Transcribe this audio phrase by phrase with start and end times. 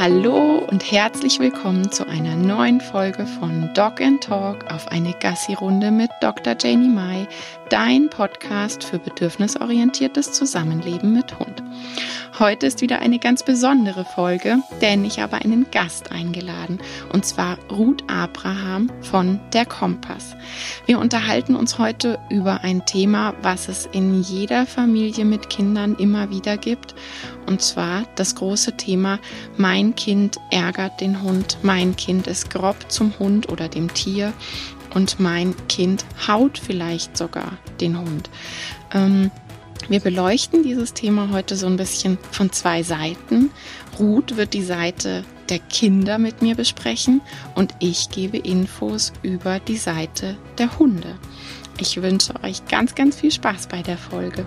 [0.00, 5.90] Hallo und herzlich willkommen zu einer neuen Folge von Dog and Talk auf eine Gassi-Runde
[5.90, 6.54] mit Dr.
[6.56, 7.26] Janie Mai,
[7.68, 11.64] dein Podcast für bedürfnisorientiertes Zusammenleben mit Hund.
[12.38, 16.78] Heute ist wieder eine ganz besondere Folge, denn ich habe einen Gast eingeladen,
[17.12, 20.36] und zwar Ruth Abraham von Der Kompass.
[20.86, 26.30] Wir unterhalten uns heute über ein Thema, was es in jeder Familie mit Kindern immer
[26.30, 26.94] wieder gibt,
[27.46, 29.18] und zwar das große Thema,
[29.56, 34.32] mein Kind ärgert den Hund, mein Kind ist grob zum Hund oder dem Tier
[34.94, 38.30] und mein Kind haut vielleicht sogar den Hund.
[38.94, 39.32] Ähm,
[39.88, 43.50] wir beleuchten dieses Thema heute so ein bisschen von zwei Seiten.
[43.98, 47.20] Ruth wird die Seite der Kinder mit mir besprechen
[47.54, 51.16] und ich gebe Infos über die Seite der Hunde.
[51.80, 54.44] Ich wünsche euch ganz, ganz viel Spaß bei der Folge.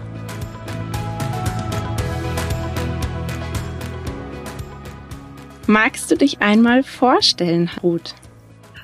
[5.66, 8.14] Magst du dich einmal vorstellen, Ruth?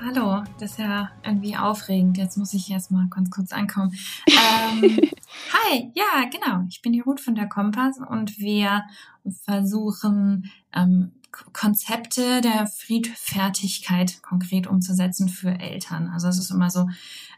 [0.00, 2.18] Hallo, das ist ja irgendwie aufregend.
[2.18, 3.98] Jetzt muss ich erst mal ganz kurz ankommen.
[4.28, 4.82] Ähm,
[5.52, 6.64] hi, ja, genau.
[6.68, 8.84] Ich bin die Ruth von der Kompass und wir
[9.44, 11.12] versuchen ähm,
[11.52, 16.08] Konzepte der Friedfertigkeit konkret umzusetzen für Eltern.
[16.08, 16.88] Also es ist immer so,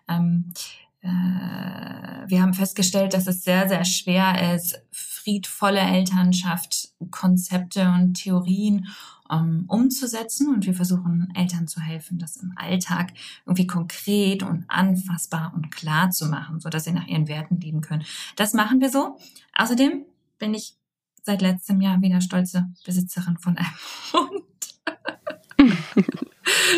[0.07, 0.53] ähm,
[1.01, 8.87] äh, wir haben festgestellt, dass es sehr, sehr schwer ist, friedvolle Elternschaft, Konzepte und Theorien
[9.31, 10.49] ähm, umzusetzen.
[10.55, 13.13] Und wir versuchen Eltern zu helfen, das im Alltag
[13.47, 17.81] irgendwie konkret und anfassbar und klar zu machen, so dass sie nach ihren Werten leben
[17.81, 18.05] können.
[18.37, 19.19] Das machen wir so.
[19.57, 20.05] Außerdem
[20.39, 20.75] bin ich
[21.23, 23.69] seit letztem Jahr wieder stolze Besitzerin von einem
[24.13, 24.45] Hund.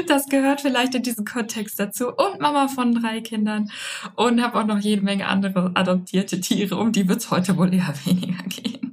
[0.07, 2.09] Das gehört vielleicht in diesen Kontext dazu.
[2.09, 3.71] Und Mama von drei Kindern.
[4.17, 6.77] Und habe auch noch jede Menge andere adoptierte Tiere.
[6.77, 8.92] Um die wird es heute wohl eher weniger gehen.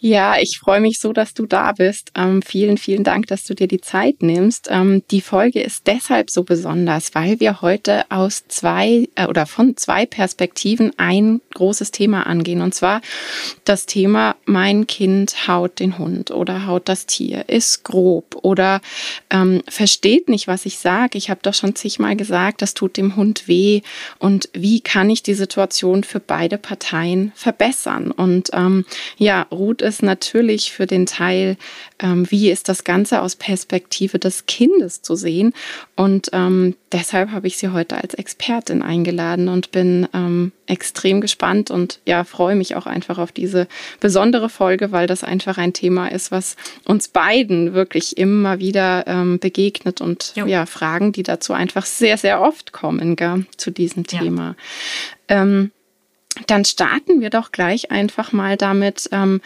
[0.00, 2.10] Ja, ich freue mich so, dass du da bist.
[2.14, 4.68] Ähm, vielen, vielen Dank, dass du dir die Zeit nimmst.
[4.70, 9.76] Ähm, die Folge ist deshalb so besonders, weil wir heute aus zwei äh, oder von
[9.76, 12.60] zwei Perspektiven ein großes Thema angehen.
[12.60, 13.00] Und zwar
[13.64, 18.80] das Thema, mein Kind haut den Hund oder haut das Tier, ist grob oder
[19.30, 21.18] ähm, versteht nicht, was ich sage.
[21.18, 23.82] Ich habe doch schon zigmal gesagt, das tut dem Hund weh.
[24.18, 28.10] Und wie kann ich die Situation für beide Parteien verbessern?
[28.10, 28.84] Und ähm,
[29.16, 31.56] ja, Ruth ist natürlich für den Teil,
[32.00, 35.52] ähm, wie ist das Ganze aus Perspektive des Kindes zu sehen.
[35.94, 41.70] Und ähm, deshalb habe ich sie heute als Expertin eingeladen und bin ähm, extrem gespannt
[41.70, 43.68] und ja, freue mich auch einfach auf diese
[44.00, 49.38] besondere Folge, weil das einfach ein Thema ist, was uns beiden wirklich immer wieder ähm,
[49.38, 50.46] begegnet und jo.
[50.46, 54.56] ja, Fragen, die dazu einfach sehr, sehr oft kommen, gell, zu diesem Thema.
[55.28, 55.42] Ja.
[55.42, 55.70] Ähm,
[56.46, 59.40] dann starten wir doch gleich einfach mal damit, ähm,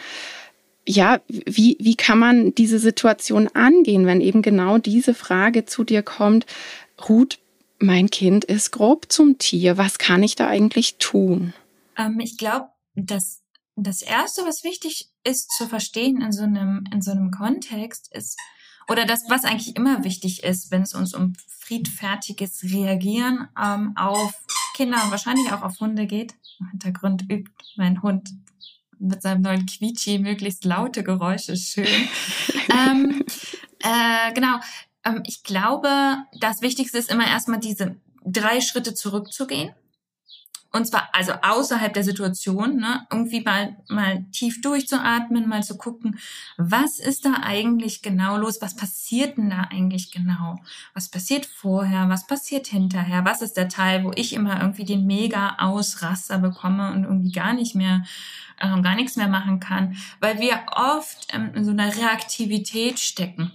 [0.85, 6.01] ja, wie, wie kann man diese Situation angehen, wenn eben genau diese Frage zu dir
[6.01, 6.45] kommt,
[7.07, 7.39] Ruth,
[7.79, 11.53] mein Kind ist grob zum Tier, was kann ich da eigentlich tun?
[11.97, 13.41] Ähm, ich glaube, dass
[13.75, 18.37] das Erste, was wichtig ist zu verstehen in so einem, in so einem Kontext, ist,
[18.89, 24.33] oder das, was eigentlich immer wichtig ist, wenn es uns um friedfertiges Reagieren ähm, auf
[24.79, 26.35] Kinder und wahrscheinlich auch auf Hunde geht.
[26.61, 28.29] Im Hintergrund übt mein Hund
[28.97, 31.85] mit seinem neuen Quietschi möglichst laute Geräusche schön.
[32.71, 33.25] ähm,
[33.79, 34.55] äh, genau.
[35.03, 35.89] Ähm, ich glaube,
[36.39, 39.73] das Wichtigste ist immer erstmal diese drei Schritte zurückzugehen.
[40.71, 46.19] Und zwar also außerhalb der Situation, ne, irgendwie mal, mal tief durchzuatmen, mal zu gucken,
[46.57, 48.61] was ist da eigentlich genau los?
[48.61, 50.57] Was passiert denn da eigentlich genau?
[50.93, 52.09] Was passiert vorher?
[52.09, 53.25] Was passiert hinterher?
[53.25, 57.53] Was ist der Teil, wo ich immer irgendwie den mega Ausraster bekomme und irgendwie gar
[57.53, 58.03] nicht mehr
[58.61, 63.51] ähm, gar nichts mehr machen kann, weil wir oft ähm, in so einer Reaktivität stecken.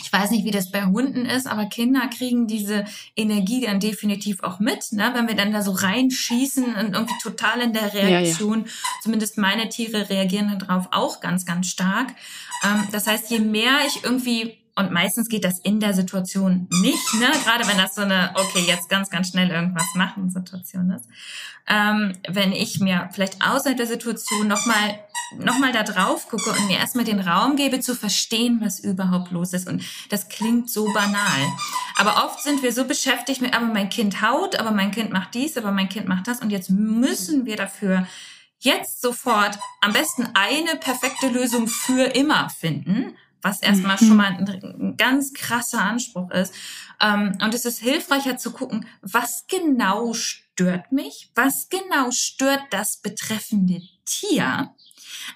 [0.00, 2.84] Ich weiß nicht, wie das bei Hunden ist, aber Kinder kriegen diese
[3.16, 5.10] Energie dann definitiv auch mit, ne?
[5.14, 8.60] wenn wir dann da so reinschießen und irgendwie total in der Reaktion.
[8.60, 8.72] Ja, ja.
[9.02, 12.14] Zumindest meine Tiere reagieren darauf auch ganz, ganz stark.
[12.64, 17.14] Ähm, das heißt, je mehr ich irgendwie und meistens geht das in der Situation nicht,
[17.14, 17.30] ne?
[17.44, 21.06] Gerade wenn das so eine, okay, jetzt ganz, ganz schnell irgendwas machen Situation ist.
[21.66, 24.98] Ähm, wenn ich mir vielleicht außerhalb der Situation nochmal
[25.38, 29.30] noch mal da drauf gucke und mir erstmal den Raum gebe, zu verstehen, was überhaupt
[29.30, 29.68] los ist.
[29.68, 31.40] Und das klingt so banal.
[31.96, 35.34] Aber oft sind wir so beschäftigt mit, aber mein Kind haut, aber mein Kind macht
[35.34, 36.40] dies, aber mein Kind macht das.
[36.40, 38.06] Und jetzt müssen wir dafür
[38.58, 44.06] jetzt sofort am besten eine perfekte Lösung für immer finden was erstmal mhm.
[44.06, 46.54] schon mal ein, ganz krasser Anspruch ist.
[47.00, 52.98] Ähm, und es ist hilfreicher zu gucken, was genau stört mich, was genau stört das
[52.98, 54.74] betreffende Tier,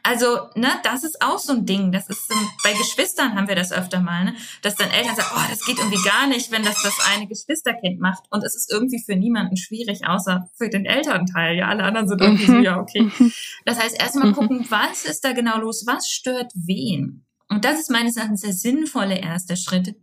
[0.02, 1.92] Also, ne, das ist auch so ein Ding.
[1.92, 4.34] Das ist um, bei Geschwistern haben wir das öfter mal, ne?
[4.62, 8.00] dass dann Eltern sagen, oh, das geht irgendwie gar nicht, wenn das das eine Geschwisterkind
[8.00, 8.24] macht.
[8.30, 11.56] Und es ist irgendwie für niemanden schwierig, außer für den Elternteil.
[11.56, 12.62] Ja, alle anderen sind irgendwie so, mhm.
[12.62, 13.10] ja, okay.
[13.64, 14.34] Das heißt, erstmal mhm.
[14.34, 15.84] gucken, was ist da genau los?
[15.86, 17.25] Was stört wen?
[17.48, 19.94] Und das ist meines Erachtens der sinnvolle erste Schritt,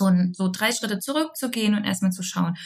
[0.00, 2.56] so, so drei Schritte zurückzugehen und erstmal zu schauen,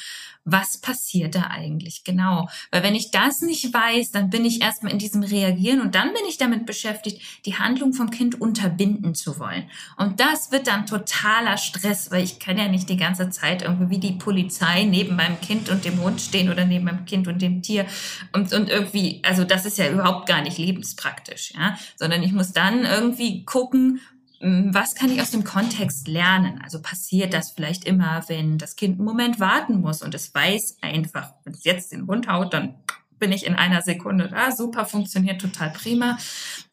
[0.45, 2.49] was passiert da eigentlich genau?
[2.71, 6.09] Weil wenn ich das nicht weiß, dann bin ich erstmal in diesem Reagieren und dann
[6.09, 9.65] bin ich damit beschäftigt, die Handlung vom Kind unterbinden zu wollen.
[9.97, 13.91] Und das wird dann totaler Stress, weil ich kann ja nicht die ganze Zeit irgendwie
[13.91, 17.41] wie die Polizei neben meinem Kind und dem Hund stehen oder neben meinem Kind und
[17.41, 17.87] dem Tier
[18.33, 22.53] und, und irgendwie, also das ist ja überhaupt gar nicht lebenspraktisch, ja, sondern ich muss
[22.53, 24.01] dann irgendwie gucken,
[24.45, 26.61] was kann ich aus dem Kontext lernen?
[26.63, 30.79] Also passiert das vielleicht immer, wenn das Kind einen Moment warten muss und es weiß
[30.83, 32.75] einfach, wenn es jetzt den Hund haut, dann
[33.19, 36.19] bin ich in einer Sekunde da, super, funktioniert total prima.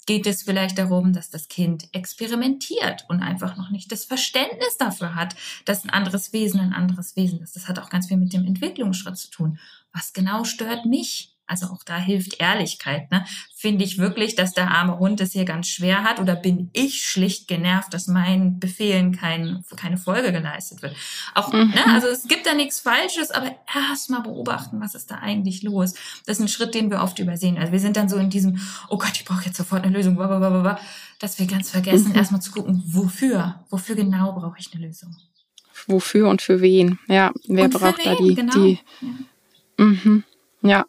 [0.05, 5.15] Geht es vielleicht darum, dass das Kind experimentiert und einfach noch nicht das Verständnis dafür
[5.15, 7.55] hat, dass ein anderes Wesen ein anderes Wesen ist.
[7.55, 9.59] Das hat auch ganz viel mit dem Entwicklungsschritt zu tun.
[9.93, 11.30] Was genau stört mich?
[11.51, 13.11] Also auch da hilft Ehrlichkeit.
[13.11, 13.25] Ne?
[13.53, 17.03] Finde ich wirklich, dass der arme Hund es hier ganz schwer hat oder bin ich
[17.03, 20.95] schlicht genervt, dass meinen Befehlen kein, keine Folge geleistet wird?
[21.35, 21.71] Auch, mhm.
[21.71, 21.85] ne?
[21.87, 25.93] also es gibt da nichts Falsches, aber erst mal beobachten, was ist da eigentlich los?
[26.25, 27.57] Das ist ein Schritt, den wir oft übersehen.
[27.57, 28.57] Also wir sind dann so in diesem,
[28.87, 30.79] oh Gott, ich brauche jetzt sofort eine Lösung, blablabla,
[31.19, 32.15] dass wir ganz vergessen, mhm.
[32.15, 33.65] erstmal zu gucken, wofür?
[33.69, 35.13] Wofür genau brauche ich eine Lösung?
[35.87, 36.97] Wofür und für wen?
[37.09, 38.53] Ja, wer und braucht da die, genau.
[38.53, 39.85] die ja.
[39.85, 40.23] Mhm.
[40.63, 40.85] Ja,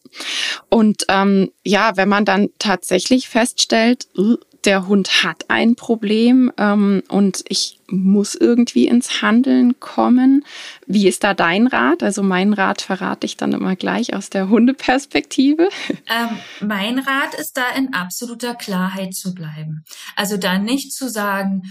[0.69, 7.03] und ähm, ja, wenn man dann tatsächlich feststellt, äh, der Hund hat ein Problem ähm,
[7.09, 10.45] und ich muss irgendwie ins Handeln kommen.
[10.87, 12.03] Wie ist da dein Rat?
[12.03, 15.69] Also mein Rat verrate ich dann immer gleich aus der Hundeperspektive.
[16.09, 19.85] Ähm, mein Rat ist da in absoluter Klarheit zu bleiben.
[20.17, 21.63] Also da nicht zu sagen,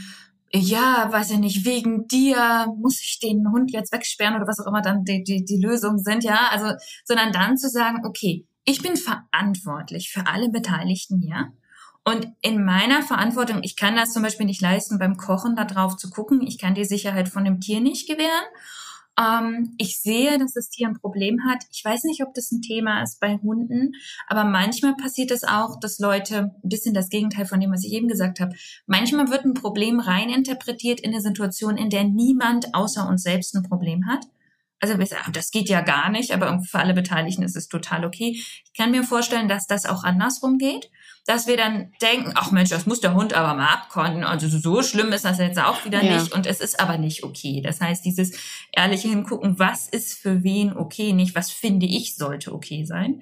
[0.53, 4.68] ja, weiß ich nicht, wegen dir muss ich den Hund jetzt wegsperren oder was auch
[4.68, 6.74] immer dann die, die, die Lösungen sind, ja, also,
[7.06, 11.53] sondern dann zu sagen, okay, ich bin verantwortlich für alle Beteiligten hier.
[12.03, 15.98] Und in meiner Verantwortung, ich kann das zum Beispiel nicht leisten, beim Kochen da drauf
[15.98, 16.42] zu gucken.
[16.42, 18.45] Ich kann die Sicherheit von dem Tier nicht gewähren.
[19.19, 21.63] Ähm, ich sehe, dass das Tier ein Problem hat.
[21.72, 23.94] Ich weiß nicht, ob das ein Thema ist bei Hunden,
[24.28, 27.94] aber manchmal passiert es auch, dass Leute, ein bisschen das Gegenteil von dem, was ich
[27.94, 28.56] eben gesagt habe,
[28.86, 33.56] manchmal wird ein Problem rein interpretiert in eine Situation, in der niemand außer uns selbst
[33.56, 34.25] ein Problem hat.
[34.80, 38.04] Also wir sagen, das geht ja gar nicht, aber für alle Beteiligten ist es total
[38.04, 38.31] okay.
[38.31, 40.90] Ich kann mir vorstellen, dass das auch andersrum geht
[41.26, 44.24] dass wir dann denken, ach Mensch, das muss der Hund aber mal abkonnten.
[44.24, 46.18] Also so schlimm ist das jetzt auch wieder ja.
[46.18, 46.34] nicht.
[46.34, 47.62] Und es ist aber nicht okay.
[47.64, 48.32] Das heißt, dieses
[48.72, 53.22] ehrliche Hingucken, was ist für wen okay, nicht was finde ich sollte okay sein.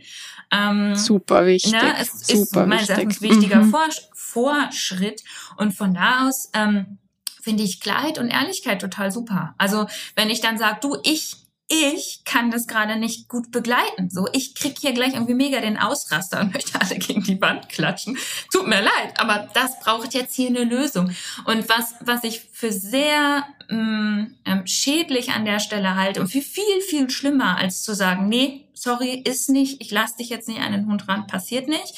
[0.51, 1.73] Ähm, Super wichtig.
[1.73, 3.75] Na, ne, es Super ist meines Erachtens wichtiger mhm.
[4.13, 5.23] Vorschritt.
[5.57, 6.99] Und von da aus ähm,
[7.41, 9.55] finde ich Klarheit und Ehrlichkeit total super.
[9.57, 11.35] Also wenn ich dann sage, du, ich
[11.69, 14.09] ich kann das gerade nicht gut begleiten.
[14.09, 17.69] So, ich krieg hier gleich irgendwie mega den Ausraster und möchte alle gegen die Wand
[17.69, 18.17] klatschen.
[18.51, 21.11] Tut mir leid, aber das braucht jetzt hier eine Lösung.
[21.45, 26.41] Und was, was ich für sehr mm, ähm, schädlich an der Stelle halte und für
[26.41, 30.61] viel, viel schlimmer, als zu sagen, nee, sorry, ist nicht, ich lass dich jetzt nicht
[30.61, 31.93] an den Hund ran, passiert nicht.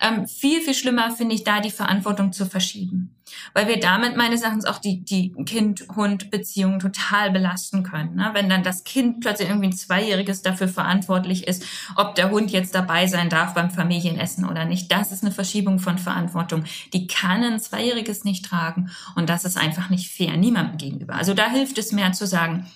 [0.00, 3.14] Ähm, viel, viel schlimmer finde ich da die Verantwortung zu verschieben.
[3.54, 8.16] Weil wir damit meines Erachtens auch die, die Kind-Hund-Beziehung total belasten können.
[8.16, 8.30] Ne?
[8.32, 11.64] Wenn dann das Kind plötzlich irgendwie ein Zweijähriges dafür verantwortlich ist,
[11.96, 14.90] ob der Hund jetzt dabei sein darf beim Familienessen oder nicht.
[14.90, 16.64] Das ist eine Verschiebung von Verantwortung.
[16.92, 21.14] Die kann ein Zweijähriges nicht tragen und das ist einfach nicht fair niemandem gegenüber.
[21.14, 22.66] Also da hilft es mehr zu sagen,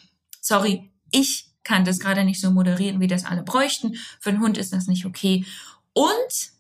[0.41, 3.97] sorry, ich kann das gerade nicht so moderieren, wie das alle bräuchten.
[4.21, 5.45] Für den Hund ist das nicht okay.
[5.93, 6.56] Und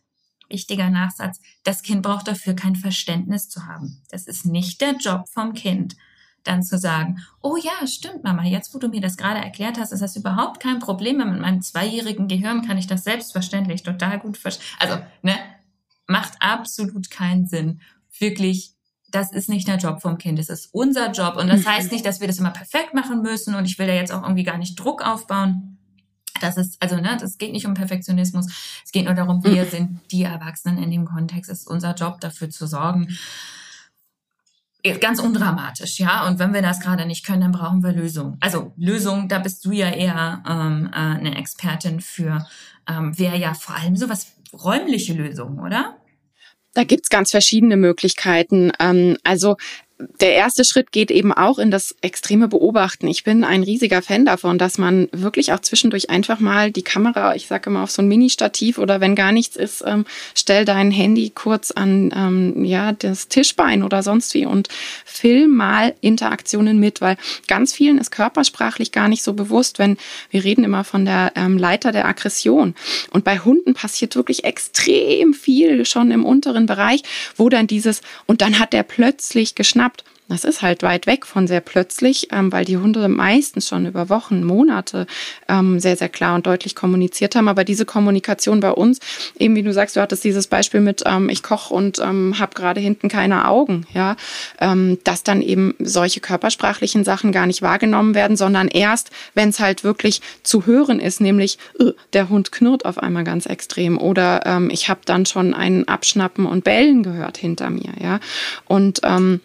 [0.48, 4.02] wichtiger Nachsatz, das Kind braucht dafür kein Verständnis zu haben.
[4.10, 5.96] Das ist nicht der Job vom Kind,
[6.46, 9.92] dann zu sagen, oh ja, stimmt, Mama, jetzt wo du mir das gerade erklärt hast,
[9.92, 11.18] ist das überhaupt kein Problem.
[11.18, 14.66] Mit meinem zweijährigen Gehirn kann ich das selbstverständlich total gut verstehen.
[14.78, 15.36] Also, ne,
[16.06, 17.80] macht absolut keinen Sinn.
[18.18, 18.72] Wirklich,
[19.10, 21.36] das ist nicht der Job vom Kind, es ist unser Job.
[21.36, 21.68] Und das mhm.
[21.68, 24.22] heißt nicht, dass wir das immer perfekt machen müssen und ich will da jetzt auch
[24.22, 25.75] irgendwie gar nicht Druck aufbauen.
[26.40, 28.46] Das ist, also, ne, das geht nicht um Perfektionismus.
[28.84, 29.70] Es geht nur darum, wir mhm.
[29.70, 31.50] sind die Erwachsenen in dem Kontext.
[31.50, 33.16] Es ist unser Job, dafür zu sorgen.
[35.00, 36.26] Ganz undramatisch, ja.
[36.28, 38.36] Und wenn wir das gerade nicht können, dann brauchen wir Lösungen.
[38.40, 42.46] Also Lösungen, da bist du ja eher ähm, äh, eine Expertin für,
[42.88, 45.96] ähm, wäre ja vor allem sowas räumliche Lösungen, oder?
[46.74, 48.70] Da gibt's ganz verschiedene Möglichkeiten.
[48.78, 49.56] Ähm, also
[49.98, 53.08] der erste Schritt geht eben auch in das extreme Beobachten.
[53.08, 57.34] Ich bin ein riesiger Fan davon, dass man wirklich auch zwischendurch einfach mal die Kamera,
[57.34, 60.90] ich sage immer auf so ein Mini-Stativ oder wenn gar nichts ist, ähm, stell dein
[60.90, 64.68] Handy kurz an ähm, ja das Tischbein oder sonst wie und
[65.06, 69.96] film mal Interaktionen mit, weil ganz vielen ist körpersprachlich gar nicht so bewusst, wenn
[70.30, 72.74] wir reden immer von der ähm, Leiter der Aggression
[73.10, 77.02] und bei Hunden passiert wirklich extrem viel schon im unteren Bereich,
[77.36, 79.85] wo dann dieses und dann hat der plötzlich geschnappt
[80.28, 84.08] das ist halt weit weg von sehr plötzlich, ähm, weil die Hunde meistens schon über
[84.08, 85.06] Wochen, Monate
[85.48, 87.48] ähm, sehr, sehr klar und deutlich kommuniziert haben.
[87.48, 88.98] Aber diese Kommunikation bei uns,
[89.38, 92.54] eben wie du sagst, du hattest dieses Beispiel mit, ähm, ich koche und ähm, habe
[92.54, 94.16] gerade hinten keine Augen, ja,
[94.60, 99.60] ähm, dass dann eben solche körpersprachlichen Sachen gar nicht wahrgenommen werden, sondern erst, wenn es
[99.60, 104.44] halt wirklich zu hören ist, nämlich äh, der Hund knurrt auf einmal ganz extrem oder
[104.44, 108.18] ähm, ich habe dann schon ein Abschnappen und Bellen gehört hinter mir, ja.
[108.66, 109.40] Und ähm,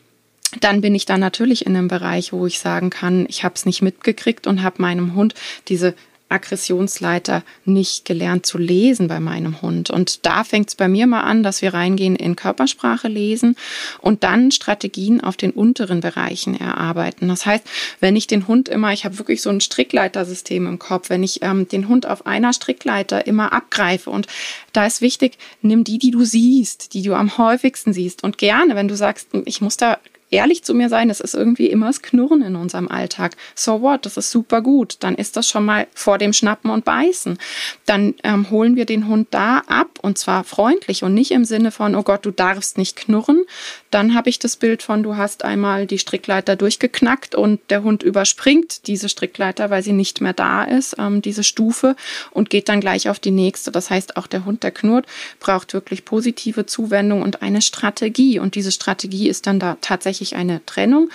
[0.60, 3.66] dann bin ich da natürlich in einem Bereich, wo ich sagen kann, ich habe es
[3.66, 5.34] nicht mitgekriegt und habe meinem Hund
[5.68, 5.96] diese
[6.32, 9.90] Aggressionsleiter nicht gelernt zu lesen bei meinem Hund.
[9.90, 13.56] Und da fängt es bei mir mal an, dass wir reingehen in Körpersprache lesen
[14.00, 17.28] und dann Strategien auf den unteren Bereichen erarbeiten.
[17.28, 17.66] Das heißt,
[18.00, 21.42] wenn ich den Hund immer, ich habe wirklich so ein Strickleitersystem im Kopf, wenn ich
[21.44, 24.28] ähm, den Hund auf einer Strickleiter immer abgreife und
[24.74, 28.76] da ist wichtig, nimm die, die du siehst, die du am häufigsten siehst und gerne,
[28.76, 29.98] wenn du sagst, ich muss da
[30.32, 33.36] ehrlich zu mir sein, es ist irgendwie immer das Knurren in unserem Alltag.
[33.54, 34.98] So what, das ist super gut.
[35.02, 37.38] Dann ist das schon mal vor dem Schnappen und Beißen.
[37.86, 41.72] Dann ähm, holen wir den Hund da ab und zwar freundlich und nicht im Sinne
[41.72, 43.44] von, oh Gott, du darfst nicht knurren.
[43.92, 48.02] Dann habe ich das Bild von, du hast einmal die Strickleiter durchgeknackt und der Hund
[48.02, 51.98] überspringt diese Strickleiter, weil sie nicht mehr da ist, ähm, diese Stufe
[52.32, 53.72] und geht dann gleich auf die nächste.
[53.72, 55.06] Das heißt, auch der Hund, der knurrt,
[55.40, 58.40] braucht wirklich positive Zuwendung und eine Strategie.
[58.40, 61.10] Und diese Strategie ist dann da tatsächlich tatsächlich eine Trennung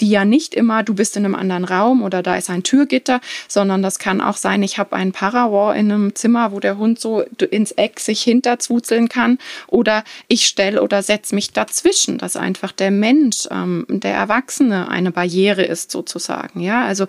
[0.00, 3.20] die ja nicht immer, du bist in einem anderen Raum oder da ist ein Türgitter,
[3.48, 6.98] sondern das kann auch sein, ich habe einen Parawar in einem Zimmer, wo der Hund
[6.98, 12.72] so ins Eck sich hinterzwuzeln kann oder ich stelle oder setze mich dazwischen, dass einfach
[12.72, 16.60] der Mensch, ähm, der Erwachsene eine Barriere ist sozusagen.
[16.60, 17.06] Ja, also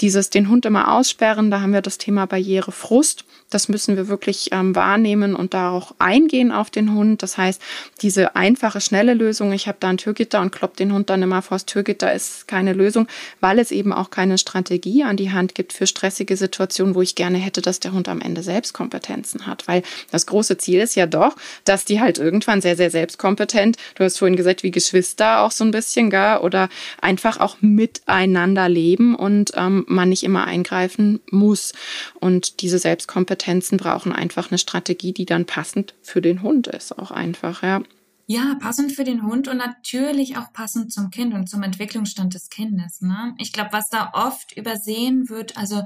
[0.00, 3.24] dieses den Hund immer aussperren, da haben wir das Thema Barrierefrust.
[3.50, 7.22] Das müssen wir wirklich ähm, wahrnehmen und da auch eingehen auf den Hund.
[7.22, 7.62] Das heißt,
[8.02, 11.40] diese einfache, schnelle Lösung, ich habe da ein Türgitter und klopp den Hund dann immer
[11.40, 13.08] vors Türgitter, ist keine Lösung,
[13.40, 17.14] weil es eben auch keine Strategie an die Hand gibt für stressige Situationen, wo ich
[17.14, 19.66] gerne hätte, dass der Hund am Ende Selbstkompetenzen hat.
[19.66, 24.04] Weil das große Ziel ist ja doch, dass die halt irgendwann sehr, sehr selbstkompetent, du
[24.04, 26.68] hast vorhin gesagt, wie Geschwister auch so ein bisschen, gar oder
[27.00, 31.72] einfach auch miteinander leben und ähm, man nicht immer eingreifen muss.
[32.20, 36.98] Und diese Selbstkompetenz Kompetenzen brauchen einfach eine Strategie, die dann passend für den Hund ist,
[36.98, 37.82] auch einfach, ja.
[38.26, 42.50] Ja, passend für den Hund und natürlich auch passend zum Kind und zum Entwicklungsstand des
[42.50, 43.00] Kindes.
[43.00, 43.34] Ne?
[43.38, 45.82] Ich glaube, was da oft übersehen wird, also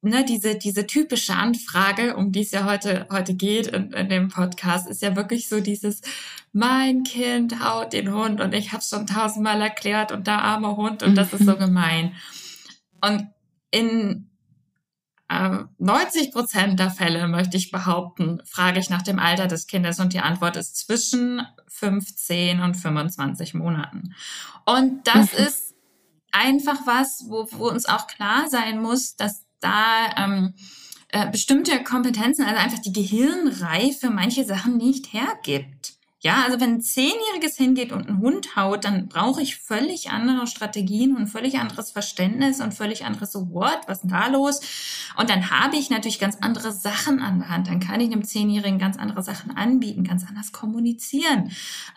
[0.00, 4.28] ne, diese, diese typische Anfrage, um die es ja heute, heute geht in, in dem
[4.28, 6.00] Podcast, ist ja wirklich so dieses,
[6.52, 10.76] mein Kind haut den Hund und ich habe es schon tausendmal erklärt und der arme
[10.76, 12.14] Hund und das ist so gemein.
[13.04, 13.28] Und
[13.70, 14.30] in
[15.30, 19.98] 90 ähm, Prozent der Fälle, möchte ich behaupten, frage ich nach dem Alter des Kindes
[19.98, 24.14] und die Antwort ist zwischen 15 und 25 Monaten.
[24.64, 25.46] Und das mhm.
[25.46, 25.74] ist
[26.30, 30.54] einfach was, wo, wo uns auch klar sein muss, dass da ähm,
[31.08, 35.83] äh, bestimmte Kompetenzen, also einfach die Gehirnreife manche Sachen nicht hergibt.
[36.24, 40.46] Ja, also wenn ein Zehnjähriges hingeht und einen Hund haut, dann brauche ich völlig andere
[40.46, 44.62] Strategien und völlig anderes Verständnis und völlig anderes so, what, was ist denn da los?
[45.18, 47.68] Und dann habe ich natürlich ganz andere Sachen an der Hand.
[47.68, 51.50] Dann kann ich einem Zehnjährigen ganz andere Sachen anbieten, ganz anders kommunizieren,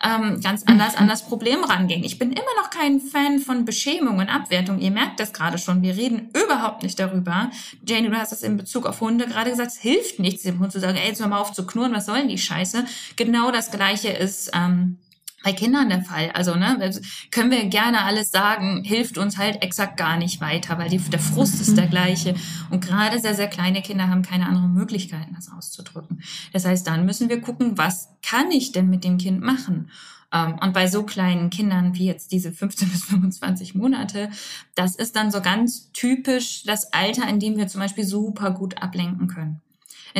[0.04, 2.04] ähm, ganz anders an das Problem rangehen.
[2.04, 4.78] Ich bin immer noch kein Fan von Beschämung und Abwertung.
[4.78, 5.80] Ihr merkt das gerade schon.
[5.80, 7.50] Wir reden überhaupt nicht darüber.
[7.82, 10.70] Jane, du hast das in Bezug auf Hunde gerade gesagt, es hilft nichts, dem Hund
[10.70, 12.84] zu sagen, ey, jetzt hör mal auf zu knurren, was soll denn die Scheiße?
[13.16, 14.98] Genau das Gleiche ist ähm,
[15.44, 16.30] bei Kindern der Fall.
[16.32, 16.90] Also ne,
[17.30, 21.20] können wir gerne alles sagen, hilft uns halt exakt gar nicht weiter, weil die, der
[21.20, 21.90] Frust ist der mhm.
[21.90, 22.34] gleiche.
[22.70, 26.22] Und gerade sehr, sehr kleine Kinder haben keine anderen Möglichkeiten, das auszudrücken.
[26.52, 29.90] Das heißt, dann müssen wir gucken, was kann ich denn mit dem Kind machen?
[30.32, 34.30] Ähm, und bei so kleinen Kindern wie jetzt diese 15 bis 25 Monate,
[34.74, 38.82] das ist dann so ganz typisch das Alter, in dem wir zum Beispiel super gut
[38.82, 39.60] ablenken können.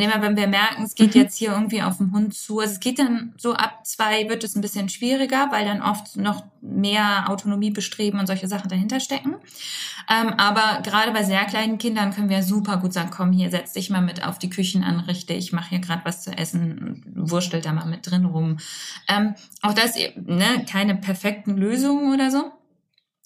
[0.01, 1.23] Wir, wenn wir merken, es geht mhm.
[1.23, 4.45] jetzt hier irgendwie auf den Hund zu, also es geht dann so ab zwei wird
[4.45, 9.01] es ein bisschen schwieriger, weil dann oft noch mehr Autonomie bestreben und solche Sachen dahinter
[9.01, 9.37] stecken.
[10.11, 13.73] Ähm, aber gerade bei sehr kleinen Kindern können wir super gut sagen, komm hier, setz
[13.73, 17.73] dich mal mit auf die Küchenanrichte, ich mache hier gerade was zu essen, wurstel da
[17.73, 18.59] mal mit drin rum.
[19.09, 22.53] Ähm, auch das, ne, keine perfekten Lösungen oder so.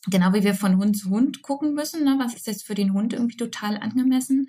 [0.06, 2.16] Genau wie wir von Hund zu Hund gucken müssen, ne?
[2.18, 4.48] was ist jetzt für den Hund irgendwie total angemessen.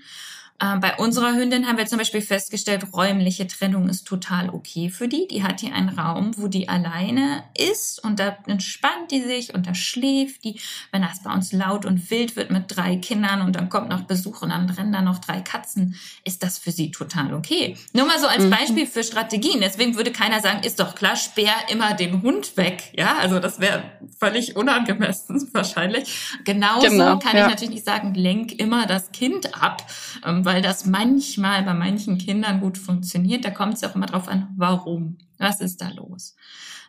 [0.61, 5.07] Ähm, bei unserer Hündin haben wir zum Beispiel festgestellt, räumliche Trennung ist total okay für
[5.07, 5.27] die.
[5.27, 9.67] Die hat hier einen Raum, wo die alleine ist und da entspannt die sich und
[9.67, 10.59] da schläft die.
[10.91, 14.01] Wenn das bei uns laut und wild wird mit drei Kindern und dann kommt noch
[14.01, 17.75] Besuch und dann rennen da noch drei Katzen, ist das für sie total okay.
[17.93, 18.51] Nur mal so als mhm.
[18.51, 19.59] Beispiel für Strategien.
[19.59, 22.93] Deswegen würde keiner sagen, ist doch klar, sperr immer den Hund weg.
[22.95, 23.83] Ja, also das wäre
[24.19, 26.37] völlig unangemessen wahrscheinlich.
[26.45, 27.45] Genauso genau, kann ja.
[27.45, 29.85] ich natürlich nicht sagen, lenk immer das Kind ab.
[30.25, 33.45] Ähm, weil das manchmal bei manchen Kindern gut funktioniert.
[33.45, 35.17] Da kommt es auch immer drauf an, warum.
[35.37, 36.35] Was ist da los?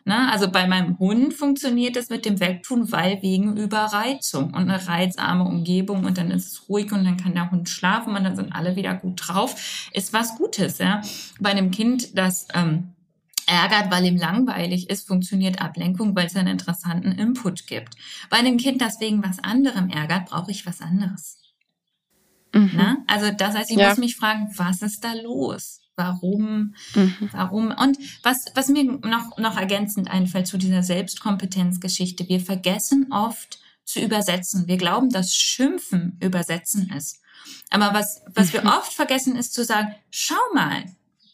[0.07, 4.87] Na, also bei meinem Hund funktioniert es mit dem Wegtun, weil wegen Überreizung und eine
[4.87, 8.35] reizarme Umgebung und dann ist es ruhig und dann kann der Hund schlafen und dann
[8.35, 9.89] sind alle wieder gut drauf.
[9.93, 11.01] Ist was Gutes, ja.
[11.39, 12.93] Bei einem Kind, das ähm,
[13.47, 17.95] ärgert, weil ihm langweilig ist, funktioniert Ablenkung, weil es einen interessanten Input gibt.
[18.29, 21.39] Bei einem Kind, das wegen was anderem ärgert, brauche ich was anderes.
[22.55, 22.71] Mhm.
[22.73, 22.97] Ne?
[23.07, 23.89] Also das heißt, ich ja.
[23.89, 25.81] muss mich fragen, was ist da los?
[25.97, 26.73] Warum?
[26.93, 27.29] Mhm.
[27.31, 27.71] Warum?
[27.71, 33.99] Und was, was mir noch, noch ergänzend einfällt zu dieser Selbstkompetenzgeschichte, wir vergessen oft zu
[33.99, 34.67] übersetzen.
[34.67, 37.21] Wir glauben, dass Schimpfen übersetzen ist.
[37.69, 38.53] Aber was, was mhm.
[38.53, 40.85] wir oft vergessen, ist zu sagen, schau mal,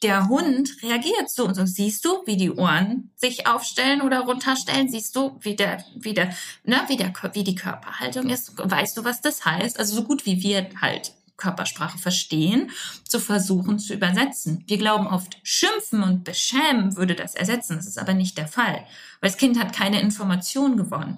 [0.04, 1.66] der Hund reagiert so und so.
[1.66, 4.90] Siehst du, wie die Ohren sich aufstellen oder runterstellen?
[4.90, 8.54] Siehst du, wie der, wie der, ne, wie der, wie die Körperhaltung ist?
[8.58, 9.80] Weißt du, was das heißt?
[9.80, 12.72] Also so gut wie wir halt Körpersprache verstehen,
[13.04, 14.64] zu versuchen zu übersetzen.
[14.68, 17.76] Wir glauben oft, schimpfen und beschämen würde das ersetzen.
[17.78, 18.86] Das ist aber nicht der Fall,
[19.20, 21.18] weil das Kind hat keine Information gewonnen.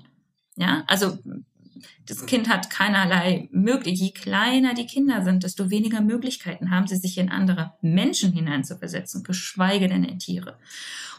[0.56, 1.18] Ja, also
[2.06, 4.00] das Kind hat keinerlei möglich.
[4.00, 9.24] Je kleiner die Kinder sind, desto weniger Möglichkeiten haben sie, sich in andere Menschen hineinzuversetzen,
[9.24, 10.58] geschweige denn in Tiere.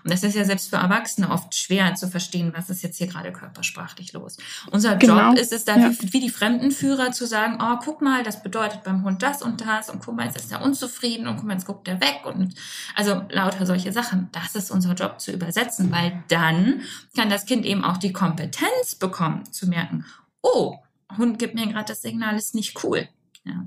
[0.04, 3.06] Und das ist ja selbst für Erwachsene oft schwer zu verstehen, was ist jetzt hier
[3.06, 4.37] gerade körpersprachlich los.
[4.70, 5.30] Unser genau.
[5.30, 5.92] Job ist es dann, ja.
[5.99, 9.88] wie die Fremdenführer zu sagen, oh, guck mal, das bedeutet beim Hund das und das
[9.88, 12.54] und guck mal, jetzt ist er unzufrieden und guck mal, jetzt guckt er weg und
[12.94, 14.28] also lauter solche Sachen.
[14.32, 16.82] Das ist unser Job zu übersetzen, weil dann
[17.16, 20.04] kann das Kind eben auch die Kompetenz bekommen, zu merken,
[20.44, 20.78] oh,
[21.16, 23.08] Hund gibt mir gerade das Signal, ist nicht cool.
[23.45, 23.66] Ja.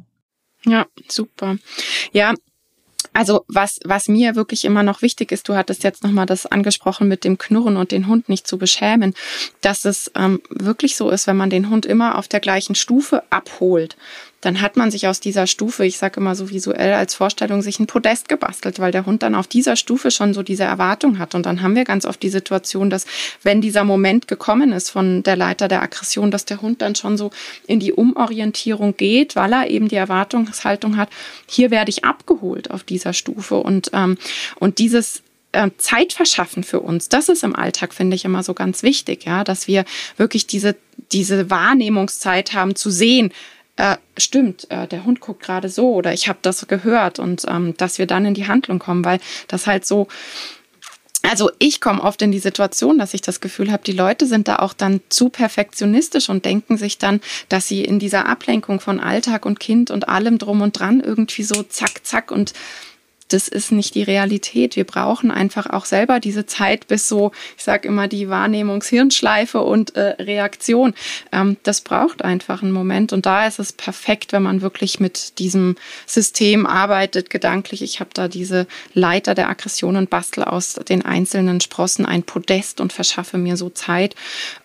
[0.65, 1.58] Ja, super.
[2.12, 2.34] Ja,
[3.13, 7.08] also was, was mir wirklich immer noch wichtig ist, du hattest jetzt nochmal das angesprochen
[7.08, 9.13] mit dem Knurren und den Hund nicht zu beschämen,
[9.62, 13.23] dass es ähm, wirklich so ist, wenn man den Hund immer auf der gleichen Stufe
[13.32, 13.97] abholt
[14.41, 17.80] dann hat man sich aus dieser Stufe, ich sage immer so visuell als Vorstellung, sich
[17.80, 21.34] ein Podest gebastelt, weil der Hund dann auf dieser Stufe schon so diese Erwartung hat.
[21.34, 23.06] Und dann haben wir ganz oft die Situation, dass
[23.41, 27.17] wenn dieser Moment gekommen ist von der Leiter der Aggression, dass der Hund dann schon
[27.17, 27.32] so
[27.65, 31.10] in die Umorientierung geht, weil er eben die Erwartungshaltung hat,
[31.47, 33.56] hier werde ich abgeholt auf dieser Stufe.
[33.56, 34.17] Und, ähm,
[34.60, 35.23] und dieses
[35.54, 37.10] ähm, Zeit verschaffen für uns.
[37.10, 39.86] Das ist im Alltag, finde ich, immer so ganz wichtig, ja, dass wir
[40.17, 40.76] wirklich diese,
[41.12, 43.32] diese Wahrnehmungszeit haben zu sehen,
[43.78, 47.76] äh, stimmt, äh, der Hund guckt gerade so oder ich habe das gehört und ähm,
[47.78, 50.08] dass wir dann in die Handlung kommen, weil das halt so,
[51.22, 54.48] also ich komme oft in die Situation, dass ich das Gefühl habe, die Leute sind
[54.48, 59.00] da auch dann zu perfektionistisch und denken sich dann, dass sie in dieser Ablenkung von
[59.00, 62.54] Alltag und Kind und allem drum und dran irgendwie so zack, zack und
[63.30, 64.76] das ist nicht die Realität.
[64.76, 69.96] Wir brauchen einfach auch selber diese Zeit bis so, ich sage immer, die Wahrnehmungshirnschleife und
[69.96, 70.94] äh, Reaktion.
[71.32, 73.13] Ähm, das braucht einfach einen Moment.
[73.13, 77.82] Und da ist es perfekt, wenn man wirklich mit diesem System arbeitet, gedanklich.
[77.82, 82.80] Ich habe da diese Leiter der Aggression und bastel aus den einzelnen Sprossen ein Podest
[82.80, 84.16] und verschaffe mir so Zeit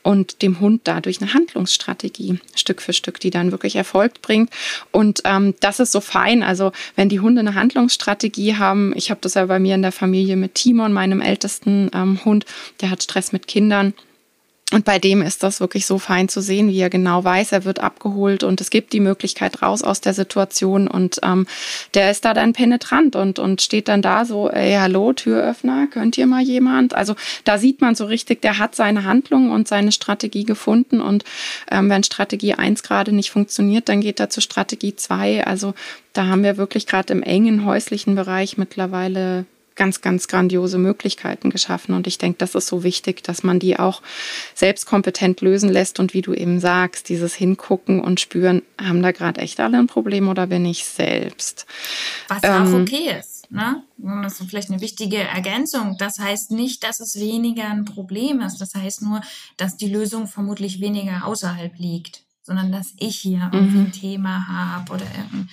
[0.03, 4.51] und dem Hund dadurch eine Handlungsstrategie Stück für Stück, die dann wirklich Erfolg bringt.
[4.90, 6.42] Und ähm, das ist so fein.
[6.42, 9.92] Also wenn die Hunde eine Handlungsstrategie haben, ich habe das ja bei mir in der
[9.92, 12.46] Familie mit Timon, meinem ältesten ähm, Hund,
[12.80, 13.94] der hat Stress mit Kindern.
[14.72, 17.64] Und bei dem ist das wirklich so fein zu sehen, wie er genau weiß, er
[17.64, 21.46] wird abgeholt und es gibt die Möglichkeit raus aus der Situation und ähm,
[21.94, 26.16] der ist da dann penetrant und, und steht dann da so, ey, hallo, Türöffner, könnt
[26.16, 26.94] ihr mal jemand?
[26.94, 31.24] Also da sieht man so richtig, der hat seine Handlung und seine Strategie gefunden und
[31.70, 35.46] ähm, wenn Strategie eins gerade nicht funktioniert, dann geht er zu Strategie zwei.
[35.46, 35.74] Also
[36.14, 41.94] da haben wir wirklich gerade im engen häuslichen Bereich mittlerweile ganz, ganz grandiose Möglichkeiten geschaffen.
[41.94, 44.02] Und ich denke, das ist so wichtig, dass man die auch
[44.54, 46.00] selbst kompetent lösen lässt.
[46.00, 49.87] Und wie du eben sagst, dieses Hingucken und Spüren, haben da gerade echt alle ein
[49.87, 51.66] Problem oder bin ich selbst?
[52.28, 53.50] Was ähm, auch okay ist.
[53.50, 53.82] Ne?
[54.22, 55.96] Das ist vielleicht eine wichtige Ergänzung.
[55.98, 58.58] Das heißt nicht, dass es weniger ein Problem ist.
[58.58, 59.20] Das heißt nur,
[59.58, 63.87] dass die Lösung vermutlich weniger außerhalb liegt, sondern dass ich hier mhm.
[63.87, 65.50] ein Thema habe oder irgendein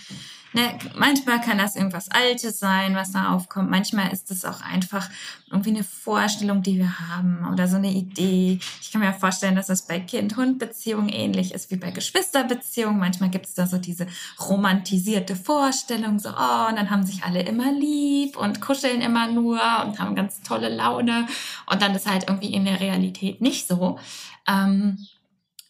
[0.51, 3.69] Ne, manchmal kann das irgendwas Altes sein, was da aufkommt.
[3.69, 5.07] Manchmal ist es auch einfach
[5.51, 8.59] irgendwie eine Vorstellung, die wir haben oder so eine Idee.
[8.81, 12.99] Ich kann mir vorstellen, dass das bei Kind-Hund-Beziehungen ähnlich ist wie bei Geschwisterbeziehungen.
[12.99, 14.07] Manchmal gibt es da so diese
[14.39, 19.59] romantisierte Vorstellung, so, oh, und dann haben sich alle immer lieb und kuscheln immer nur
[19.85, 21.27] und haben ganz tolle Laune.
[21.67, 23.99] Und dann ist halt irgendwie in der Realität nicht so.
[24.47, 24.97] Ähm,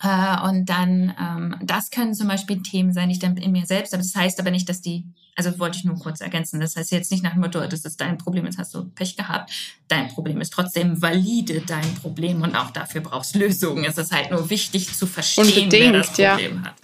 [0.01, 3.93] äh, und dann, ähm, das können zum Beispiel Themen sein, die dann in mir selbst,
[3.93, 6.91] aber das heißt aber nicht, dass die, also wollte ich nur kurz ergänzen, das heißt
[6.91, 9.51] jetzt nicht nach dem Motto, das ist dein Problem, jetzt hast du Pech gehabt.
[9.89, 13.83] Dein Problem ist trotzdem valide dein Problem und auch dafür brauchst Lösungen.
[13.83, 16.63] Es ist halt nur wichtig zu verstehen, Unbedingt, wer das Problem ja.
[16.63, 16.75] hat.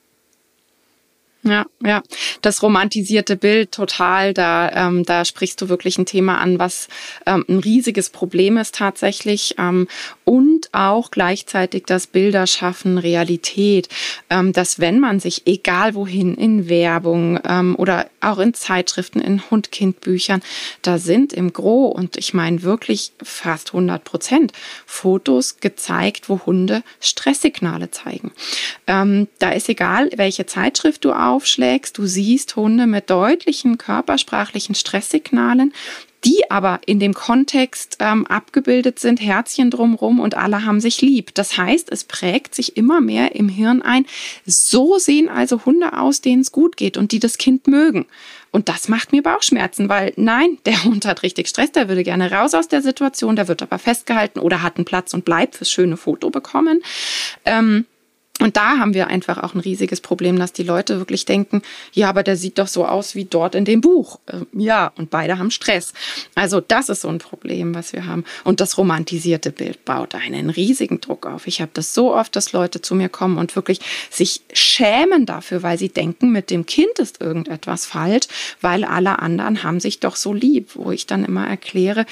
[1.43, 2.04] Ja, ja,
[2.41, 4.34] das romantisierte Bild total.
[4.34, 6.88] Da, ähm, da sprichst du wirklich ein Thema an, was
[7.26, 9.56] ähm, ein riesiges Problem ist tatsächlich.
[9.58, 9.88] Ähm,
[10.24, 13.89] und auch gleichzeitig das Bilderschaffen Realität,
[14.30, 19.50] ähm, dass wenn man sich egal wohin in Werbung ähm, oder auch in Zeitschriften, in
[19.50, 20.41] Hund-Kind-Büchern,
[20.82, 24.52] da sind im Gro und ich meine wirklich fast 100 Prozent
[24.86, 28.32] Fotos gezeigt, wo Hunde Stresssignale zeigen.
[28.88, 34.75] Ähm, da ist egal, welche Zeitschrift du auch aufschlägst, du siehst Hunde mit deutlichen körpersprachlichen
[34.75, 35.73] Stresssignalen,
[36.23, 41.35] die aber in dem Kontext ähm, abgebildet sind, Herzchen drumrum und alle haben sich lieb.
[41.35, 44.05] Das heißt, es prägt sich immer mehr im Hirn ein.
[44.45, 48.05] So sehen also Hunde aus, denen es gut geht und die das Kind mögen.
[48.51, 52.31] Und das macht mir Bauchschmerzen, weil nein, der Hund hat richtig Stress, der würde gerne
[52.31, 55.69] raus aus der Situation, der wird aber festgehalten oder hat einen Platz und bleibt fürs
[55.69, 56.81] schöne Foto bekommen.
[57.43, 57.85] Ähm,
[58.41, 61.62] und da haben wir einfach auch ein riesiges Problem, dass die Leute wirklich denken,
[61.93, 64.19] ja, aber der sieht doch so aus wie dort in dem Buch.
[64.32, 65.93] Ähm, ja, und beide haben Stress.
[66.36, 68.26] Also das ist so ein Problem, was wir haben.
[68.43, 71.48] Und das romantisierte Bild baut einen riesigen Druck auf.
[71.48, 75.63] Ich habe das so oft, dass Leute zu mir kommen und wirklich sich schämen dafür,
[75.63, 78.28] weil sie denken, mit dem Kind ist irgendetwas falsch,
[78.60, 82.06] weil alle anderen haben sich doch so lieb, wo ich dann immer erkläre,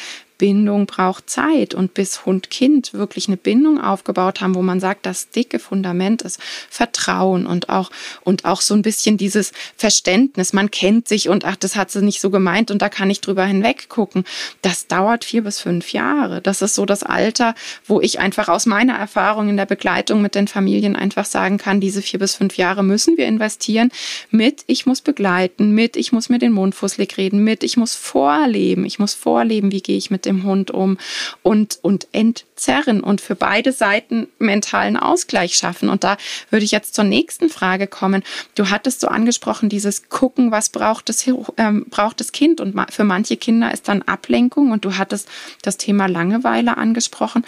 [0.44, 5.30] Bindung braucht Zeit und bis Hund-Kind wirklich eine Bindung aufgebaut haben, wo man sagt, das
[5.30, 6.38] dicke Fundament ist
[6.70, 7.92] Vertrauen und auch,
[8.26, 10.52] und auch so ein bisschen dieses Verständnis.
[10.52, 13.22] Man kennt sich und ach, das hat sie nicht so gemeint und da kann ich
[13.22, 14.26] drüber hinweg gucken.
[14.62, 16.42] Das dauert vier bis fünf Jahre.
[16.42, 20.36] Das ist so das Alter, wo ich einfach aus meiner Erfahrung in der Begleitung mit
[20.36, 23.92] den Familien einfach sagen kann, diese vier bis fünf Jahre müssen wir investieren
[24.30, 27.96] mit, ich muss begleiten, mit, ich muss mir den Mund fusselig reden, mit, ich muss
[27.96, 30.98] vorleben, ich muss vorleben, wie gehe ich mit dem dem Hund um
[31.42, 35.90] und, und entzerren und für beide Seiten mentalen Ausgleich schaffen.
[35.90, 36.18] Und da
[36.50, 38.24] würde ich jetzt zur nächsten Frage kommen.
[38.56, 41.26] Du hattest so angesprochen, dieses Gucken, was braucht das,
[41.58, 42.62] ähm, braucht das Kind?
[42.62, 45.30] Und für manche Kinder ist dann Ablenkung und du hattest
[45.62, 47.46] das Thema Langeweile angesprochen.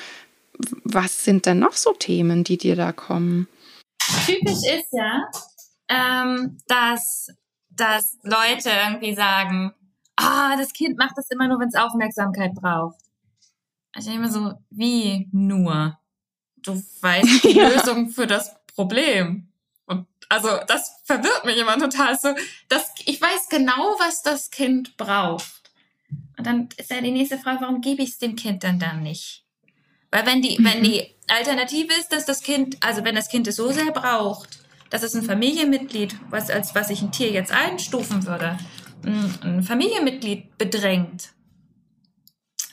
[0.84, 3.48] Was sind denn noch so Themen, die dir da kommen?
[4.26, 5.22] Typisch ist ja,
[5.90, 7.28] ähm, dass,
[7.70, 9.74] dass Leute irgendwie sagen,
[10.16, 12.98] ah, das Kind macht das immer nur, wenn es Aufmerksamkeit braucht.
[13.98, 15.98] Ich denke immer so, wie nur?
[16.58, 19.50] Du weißt die Lösung für das Problem.
[19.86, 22.30] Und also das verwirrt mich immer total so.
[22.68, 25.72] Das, ich weiß genau, was das Kind braucht.
[26.38, 29.04] Und dann ist ja die nächste Frage, warum gebe ich es dem Kind dann dann
[29.04, 29.46] nicht?
[30.12, 30.66] Weil wenn die, mhm.
[30.66, 34.60] wenn die Alternative ist, dass das Kind, also wenn das Kind es so sehr braucht,
[34.90, 38.58] dass es ein Familienmitglied, was als was ich ein Tier jetzt einstufen würde,
[39.04, 41.34] ein Familienmitglied bedrängt,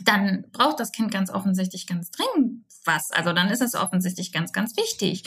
[0.05, 3.11] dann braucht das Kind ganz offensichtlich ganz dringend was.
[3.11, 5.25] Also dann ist es offensichtlich ganz, ganz wichtig.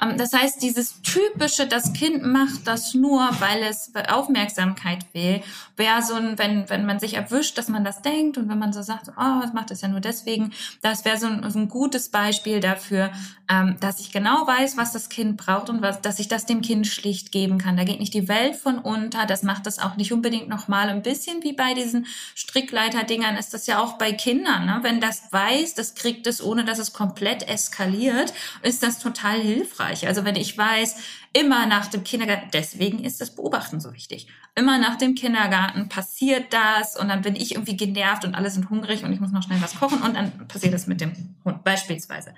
[0.00, 5.42] Ähm, das heißt, dieses typische, das Kind macht das nur, weil es Aufmerksamkeit will,
[5.76, 8.72] wäre so ein, wenn, wenn man sich erwischt, dass man das denkt und wenn man
[8.72, 11.68] so sagt, oh, es macht das ja nur deswegen, das wäre so ein, so ein
[11.68, 13.10] gutes Beispiel dafür,
[13.48, 16.62] ähm, dass ich genau weiß, was das Kind braucht und was, dass ich das dem
[16.62, 17.76] Kind schlicht geben kann.
[17.76, 20.88] Da geht nicht die Welt von unter, das macht das auch nicht unbedingt nochmal.
[20.88, 24.66] Ein bisschen wie bei diesen Strickleiter-Dingern ist das ja auch bei Kindern.
[24.66, 24.78] Ne?
[24.82, 30.06] Wenn das weiß, das kriegt es, ohne dass es komplett eskaliert, ist das total hilfreich.
[30.06, 30.96] Also wenn ich weiß,
[31.32, 34.26] immer nach dem Kindergarten, deswegen ist das Beobachten so wichtig.
[34.54, 38.68] Immer nach dem Kindergarten passiert das und dann bin ich irgendwie genervt und alle sind
[38.68, 41.12] hungrig und ich muss noch schnell was kochen und dann passiert das mit dem
[41.44, 42.34] Hund beispielsweise.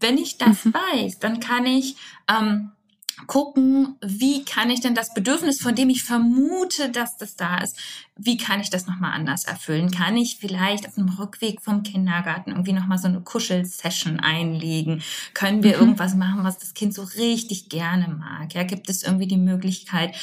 [0.00, 0.74] Wenn ich das mhm.
[0.74, 1.96] weiß, dann kann ich
[2.28, 2.72] ähm,
[3.26, 7.78] gucken, wie kann ich denn das Bedürfnis, von dem ich vermute, dass das da ist,
[8.16, 9.90] wie kann ich das nochmal anders erfüllen?
[9.90, 15.02] Kann ich vielleicht auf dem Rückweg vom Kindergarten irgendwie nochmal so eine Kuschelsession einlegen?
[15.34, 15.80] Können wir mhm.
[15.80, 18.54] irgendwas machen, was das Kind so richtig gerne mag?
[18.54, 20.14] Ja, gibt es irgendwie die Möglichkeit,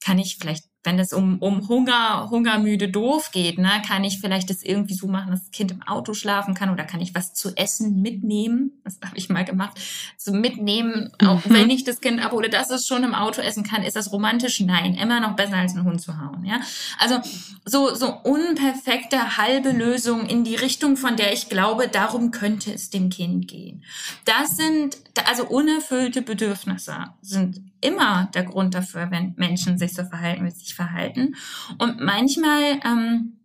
[0.00, 4.50] kann ich vielleicht wenn es um, um Hunger, hungermüde doof geht, ne, kann ich vielleicht
[4.50, 7.32] das irgendwie so machen, dass das Kind im Auto schlafen kann oder kann ich was
[7.32, 8.72] zu essen mitnehmen?
[8.84, 9.80] Das habe ich mal gemacht.
[10.18, 11.54] So mitnehmen, auch mhm.
[11.54, 13.82] wenn ich das Kind abhole, dass es schon im Auto essen kann.
[13.82, 14.60] Ist das romantisch?
[14.60, 14.94] Nein.
[14.94, 16.60] Immer noch besser als einen Hund zu hauen, ja.
[16.98, 17.18] Also,
[17.64, 22.90] so, so unperfekte halbe Lösung in die Richtung, von der ich glaube, darum könnte es
[22.90, 23.84] dem Kind gehen.
[24.26, 30.44] Das sind, also unerfüllte Bedürfnisse sind immer der Grund dafür, wenn Menschen sich so verhalten,
[30.44, 31.34] wie sie sich verhalten.
[31.78, 33.38] Und manchmal ähm,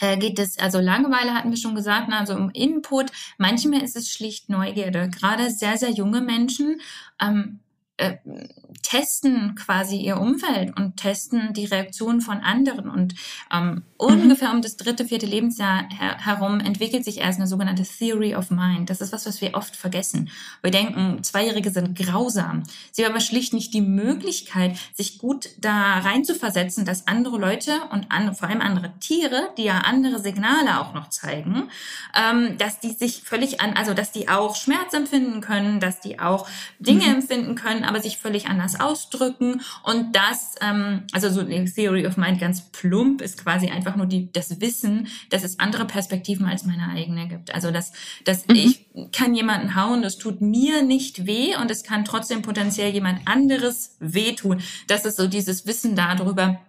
[0.00, 3.10] äh, geht es, also Langeweile hatten wir schon gesagt, ne, also um Input.
[3.38, 5.08] Manchmal ist es schlicht Neugierde.
[5.08, 6.80] Gerade sehr, sehr junge Menschen
[7.20, 7.60] ähm,
[7.96, 8.16] äh,
[8.82, 12.88] testen quasi ihr Umfeld und testen die Reaktionen von anderen.
[12.88, 13.14] Und
[13.52, 13.82] ähm, mhm.
[13.96, 18.50] ungefähr um das dritte, vierte Lebensjahr her herum entwickelt sich erst eine sogenannte Theory of
[18.50, 18.90] Mind.
[18.90, 20.30] Das ist was, was wir oft vergessen.
[20.62, 22.64] Wir denken, Zweijährige sind grausam.
[22.92, 28.12] Sie haben aber schlicht nicht die Möglichkeit, sich gut da reinzuversetzen, dass andere Leute und
[28.12, 31.70] an, vor allem andere Tiere, die ja andere Signale auch noch zeigen,
[32.14, 36.20] ähm, dass die sich völlig an, also dass die auch Schmerz empfinden können, dass die
[36.20, 36.46] auch
[36.78, 37.14] Dinge mhm.
[37.14, 39.60] empfinden können, aber sich völlig anders ausdrücken.
[39.82, 44.06] Und das, ähm, also so die Theory of Mind ganz plump, ist quasi einfach nur
[44.06, 47.54] die, das Wissen, dass es andere Perspektiven als meine eigene gibt.
[47.54, 47.92] Also dass,
[48.24, 48.54] dass mhm.
[48.54, 53.26] ich kann jemanden hauen, das tut mir nicht weh und es kann trotzdem potenziell jemand
[53.26, 54.60] anderes wehtun.
[54.86, 56.60] Das ist so dieses Wissen darüber,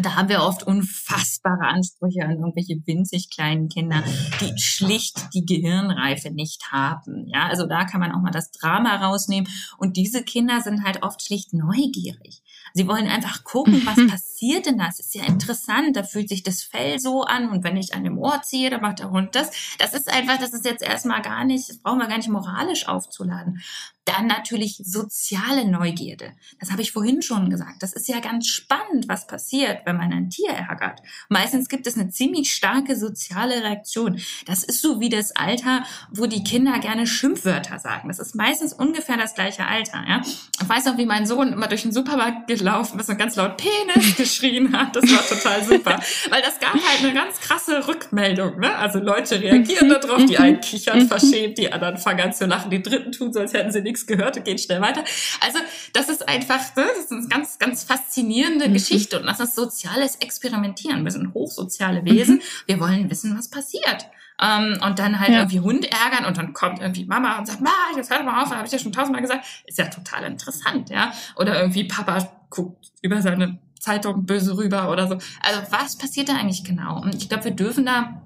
[0.00, 4.02] da haben wir oft unfassbare Ansprüche an irgendwelche winzig kleinen Kinder,
[4.40, 7.26] die schlicht die Gehirnreife nicht haben.
[7.28, 9.50] Ja, also da kann man auch mal das Drama rausnehmen.
[9.78, 12.42] Und diese Kinder sind halt oft schlicht neugierig.
[12.74, 14.08] Sie wollen einfach gucken, was mhm.
[14.08, 15.00] passiert denn das?
[15.00, 15.96] Ist ja interessant.
[15.96, 17.50] Da fühlt sich das Fell so an.
[17.50, 19.50] Und wenn ich an dem Ohr ziehe, dann macht der Hund das.
[19.78, 22.86] Das ist einfach, das ist jetzt erstmal gar nicht, das brauchen wir gar nicht moralisch
[22.86, 23.60] aufzuladen.
[24.08, 26.32] Dann natürlich soziale Neugierde.
[26.58, 27.82] Das habe ich vorhin schon gesagt.
[27.82, 31.02] Das ist ja ganz spannend, was passiert, wenn man ein Tier ärgert.
[31.28, 34.18] Meistens gibt es eine ziemlich starke soziale Reaktion.
[34.46, 38.08] Das ist so wie das Alter, wo die Kinder gerne Schimpfwörter sagen.
[38.08, 40.02] Das ist meistens ungefähr das gleiche Alter.
[40.08, 40.22] Ja?
[40.24, 43.58] Ich weiß noch, wie mein Sohn immer durch den Supermarkt gelaufen ist und ganz laut
[43.58, 44.96] Penis geschrien hat.
[44.96, 46.00] Das war total super.
[46.30, 48.58] Weil das gab halt eine ganz krasse Rückmeldung.
[48.58, 48.74] Ne?
[48.74, 52.82] Also Leute reagieren darauf, die einen kichern verschämt, die anderen fangen an zu lachen, die
[52.82, 55.04] dritten tun so, als hätten sie nichts nichts gehört und geht schnell weiter.
[55.40, 55.58] Also
[55.92, 58.72] das ist einfach, ne, das ist eine ganz, ganz faszinierende mhm.
[58.74, 61.04] Geschichte und das ist soziales Experimentieren.
[61.04, 62.36] Wir sind hochsoziale Wesen.
[62.36, 62.42] Mhm.
[62.66, 64.06] Wir wollen wissen, was passiert.
[64.40, 65.38] Um, ähm, und dann halt ja.
[65.38, 68.54] irgendwie Hund ärgern und dann kommt irgendwie Mama und sagt, Ma, jetzt hör mal auf,
[68.54, 69.44] habe ich ja schon tausendmal gesagt.
[69.66, 71.12] Ist ja total interessant, ja.
[71.34, 75.14] Oder irgendwie Papa guckt über seine Zeitung böse rüber oder so.
[75.42, 77.02] Also was passiert da eigentlich genau?
[77.02, 78.22] Und ich glaube, wir dürfen da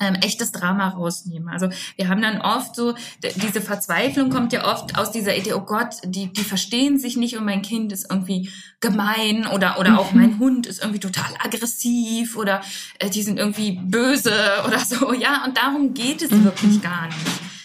[0.00, 1.48] ähm, echtes Drama rausnehmen.
[1.48, 5.60] Also wir haben dann oft so, diese Verzweiflung kommt ja oft aus dieser Idee, oh
[5.60, 10.12] Gott, die, die verstehen sich nicht und mein Kind ist irgendwie gemein oder, oder auch
[10.12, 12.60] mein Hund ist irgendwie total aggressiv oder
[12.98, 14.32] äh, die sind irgendwie böse
[14.66, 15.12] oder so.
[15.12, 16.82] Ja, und darum geht es wirklich mhm.
[16.82, 17.18] gar nicht.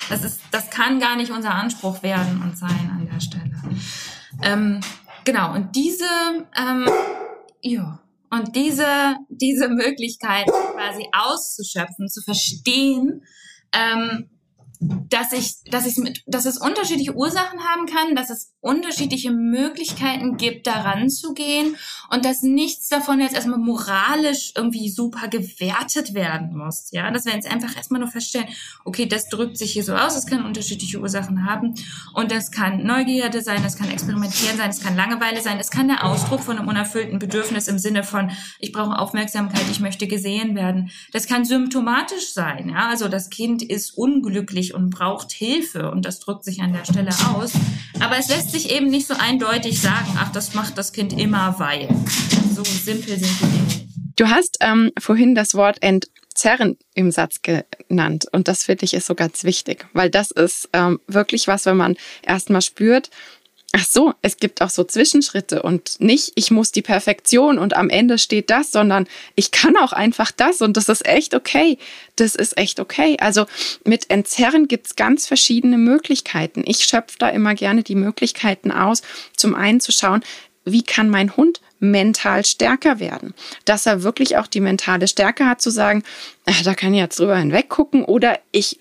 [0.10, 3.52] Das ist, das kann gar nicht unser Anspruch werden und sein an der Stelle.
[4.42, 4.82] Ähm,
[5.24, 6.06] genau, und diese,
[6.58, 6.90] ähm,
[7.62, 8.00] ja,
[8.34, 13.24] und diese, diese Möglichkeit quasi auszuschöpfen, zu verstehen,
[13.72, 14.30] ähm,
[14.80, 20.38] dass ich, dass ich mit, dass es unterschiedliche Ursachen haben kann, dass es unterschiedliche Möglichkeiten
[20.38, 21.76] gibt, daran zu gehen
[22.10, 26.88] und dass nichts davon jetzt erstmal moralisch irgendwie super gewertet werden muss.
[26.92, 28.48] Ja, dass wir jetzt einfach erstmal nur feststellen,
[28.86, 31.76] okay, das drückt sich hier so aus, es kann unterschiedliche Ursachen haben
[32.14, 35.90] und das kann Neugierde sein, das kann Experimentieren sein, es kann Langeweile sein, es kann
[35.90, 40.56] der Ausdruck von einem unerfüllten Bedürfnis im Sinne von, ich brauche Aufmerksamkeit, ich möchte gesehen
[40.56, 40.90] werden.
[41.12, 46.22] Das kann symptomatisch sein, ja, also das Kind ist unglücklich und braucht Hilfe und das
[46.22, 47.52] drückt sich an der Stelle aus.
[48.00, 51.56] Aber es lässt sich eben nicht so eindeutig sagen, ach, das macht das Kind immer,
[51.60, 51.90] weil.
[52.56, 53.90] So simpel sind die Dinge.
[54.16, 59.08] Du hast ähm, vorhin das Wort entzerren im Satz genannt und das finde ich ist
[59.08, 63.10] so ganz wichtig, weil das ist ähm, wirklich was, wenn man erstmal spürt,
[63.76, 67.90] Ach so, es gibt auch so Zwischenschritte und nicht, ich muss die Perfektion und am
[67.90, 71.80] Ende steht das, sondern ich kann auch einfach das und das ist echt okay.
[72.16, 73.18] Das ist echt okay.
[73.20, 73.48] Also
[73.84, 76.62] mit Entzerren gibt's ganz verschiedene Möglichkeiten.
[76.68, 79.02] Ich schöpfe da immer gerne die Möglichkeiten aus,
[79.36, 80.24] zum einen zu schauen,
[80.66, 83.34] wie kann mein Hund mental stärker werden.
[83.66, 86.04] Dass er wirklich auch die mentale Stärke hat, zu sagen,
[86.46, 88.78] äh, da kann ich jetzt drüber hinweg gucken oder ich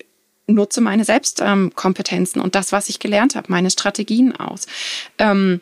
[0.47, 4.67] nutze meine Selbstkompetenzen und das, was ich gelernt habe, meine Strategien aus.
[5.17, 5.61] Ähm,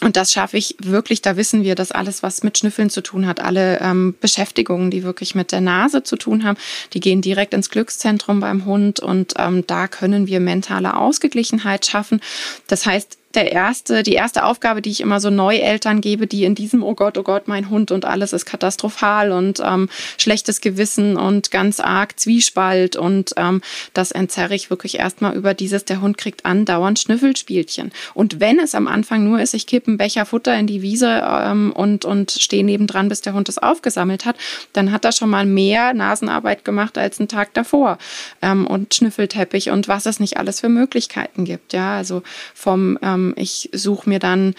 [0.00, 3.26] Und das schaffe ich wirklich, da wissen wir, dass alles, was mit Schnüffeln zu tun
[3.26, 6.56] hat, alle ähm, Beschäftigungen, die wirklich mit der Nase zu tun haben,
[6.92, 12.20] die gehen direkt ins Glückszentrum beim Hund und ähm, da können wir mentale Ausgeglichenheit schaffen.
[12.68, 16.54] Das heißt, der erste, die erste Aufgabe, die ich immer so Neueltern gebe, die in
[16.54, 21.16] diesem, oh Gott, oh Gott, mein Hund und alles ist katastrophal und ähm, schlechtes Gewissen
[21.16, 23.60] und ganz arg Zwiespalt und ähm,
[23.92, 27.92] das entzerre ich wirklich erstmal über dieses, der Hund kriegt andauernd Schnüffelspielchen.
[28.14, 31.22] Und wenn es am Anfang nur ist, ich kippe einen Becher Futter in die Wiese
[31.22, 34.36] ähm, und, und stehe nebendran, bis der Hund es aufgesammelt hat,
[34.72, 37.98] dann hat er schon mal mehr Nasenarbeit gemacht als einen Tag davor.
[38.40, 41.74] Ähm, und Schnüffelteppich und was es nicht alles für Möglichkeiten gibt.
[41.74, 42.22] Ja, also
[42.54, 44.54] vom ähm, ich suche mir dann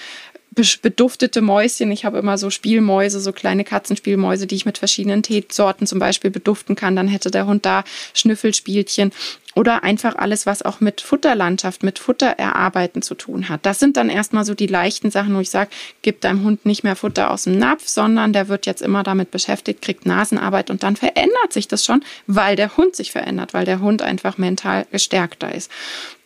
[0.56, 1.92] beduftete Mäuschen.
[1.92, 6.32] Ich habe immer so Spielmäuse, so kleine Katzenspielmäuse, die ich mit verschiedenen Teesorten zum Beispiel
[6.32, 6.96] beduften kann.
[6.96, 7.84] Dann hätte der Hund da
[8.14, 9.12] Schnüffelspielchen
[9.56, 13.66] oder einfach alles, was auch mit Futterlandschaft, mit Futtererarbeiten zu tun hat.
[13.66, 16.84] Das sind dann erstmal so die leichten Sachen, wo ich sage, gib deinem Hund nicht
[16.84, 20.84] mehr Futter aus dem Napf, sondern der wird jetzt immer damit beschäftigt, kriegt Nasenarbeit und
[20.84, 24.86] dann verändert sich das schon, weil der Hund sich verändert, weil der Hund einfach mental
[24.92, 25.72] gestärkter ist.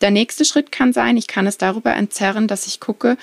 [0.01, 3.17] Der nächste Schritt kann sein, ich kann es darüber entzerren, dass ich gucke,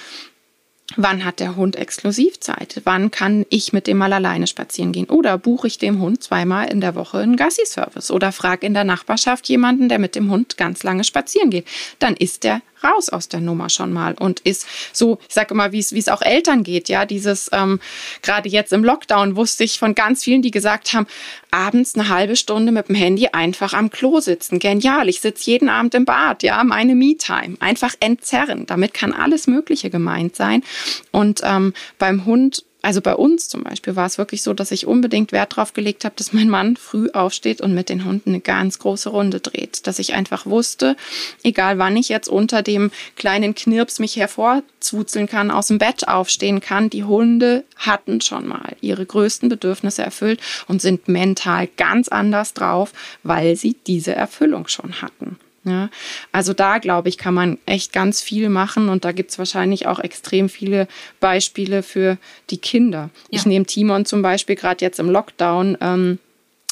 [0.96, 2.82] Wann hat der Hund Exklusivzeit?
[2.84, 5.08] Wann kann ich mit dem mal alleine spazieren gehen?
[5.08, 8.10] Oder buche ich dem Hund zweimal in der Woche einen Gassi-Service?
[8.10, 11.68] Oder frage in der Nachbarschaft jemanden, der mit dem Hund ganz lange spazieren geht?
[12.00, 15.72] Dann ist der raus aus der Nummer schon mal und ist so, ich sage immer,
[15.72, 17.80] wie es auch Eltern geht, ja, dieses ähm,
[18.22, 21.06] gerade jetzt im Lockdown wusste ich von ganz vielen, die gesagt haben,
[21.50, 25.68] abends eine halbe Stunde mit dem Handy einfach am Klo sitzen, genial, ich sitze jeden
[25.68, 30.62] Abend im Bad, ja, meine Me-Time, einfach entzerren, damit kann alles Mögliche gemeint sein.
[31.10, 34.86] Und ähm, beim Hund also bei uns zum Beispiel war es wirklich so, dass ich
[34.86, 38.40] unbedingt Wert darauf gelegt habe, dass mein Mann früh aufsteht und mit den Hunden eine
[38.40, 39.86] ganz große Runde dreht.
[39.86, 40.96] Dass ich einfach wusste,
[41.42, 46.60] egal wann ich jetzt unter dem kleinen Knirps mich hervorzuzeln kann, aus dem Bett aufstehen
[46.60, 52.54] kann, die Hunde hatten schon mal ihre größten Bedürfnisse erfüllt und sind mental ganz anders
[52.54, 55.38] drauf, weil sie diese Erfüllung schon hatten.
[55.70, 55.88] Ja,
[56.32, 59.86] also da glaube ich, kann man echt ganz viel machen und da gibt es wahrscheinlich
[59.86, 60.88] auch extrem viele
[61.20, 62.18] Beispiele für
[62.50, 63.10] die Kinder.
[63.30, 63.38] Ja.
[63.38, 65.78] Ich nehme Timon zum Beispiel gerade jetzt im Lockdown.
[65.80, 66.18] Ähm,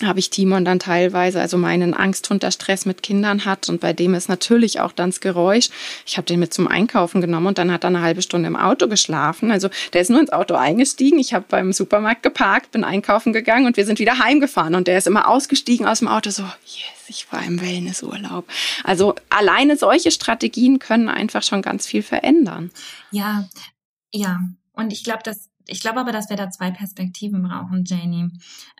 [0.04, 3.92] habe ich Timon dann teilweise, also meinen Angsthund, der Stress mit Kindern hat und bei
[3.92, 5.70] dem ist natürlich auch dann das Geräusch.
[6.06, 8.56] Ich habe den mit zum Einkaufen genommen und dann hat er eine halbe Stunde im
[8.56, 9.50] Auto geschlafen.
[9.50, 11.18] Also der ist nur ins Auto eingestiegen.
[11.18, 14.98] Ich habe beim Supermarkt geparkt, bin einkaufen gegangen und wir sind wieder heimgefahren und der
[14.98, 18.46] ist immer ausgestiegen aus dem Auto so, yes, ich war im Wellnessurlaub.
[18.84, 22.70] Also alleine solche Strategien können einfach schon ganz viel verändern.
[23.10, 23.48] Ja,
[24.12, 24.38] ja.
[24.72, 28.30] Und ich glaube, dass ich glaube aber, dass wir da zwei Perspektiven brauchen, Janie.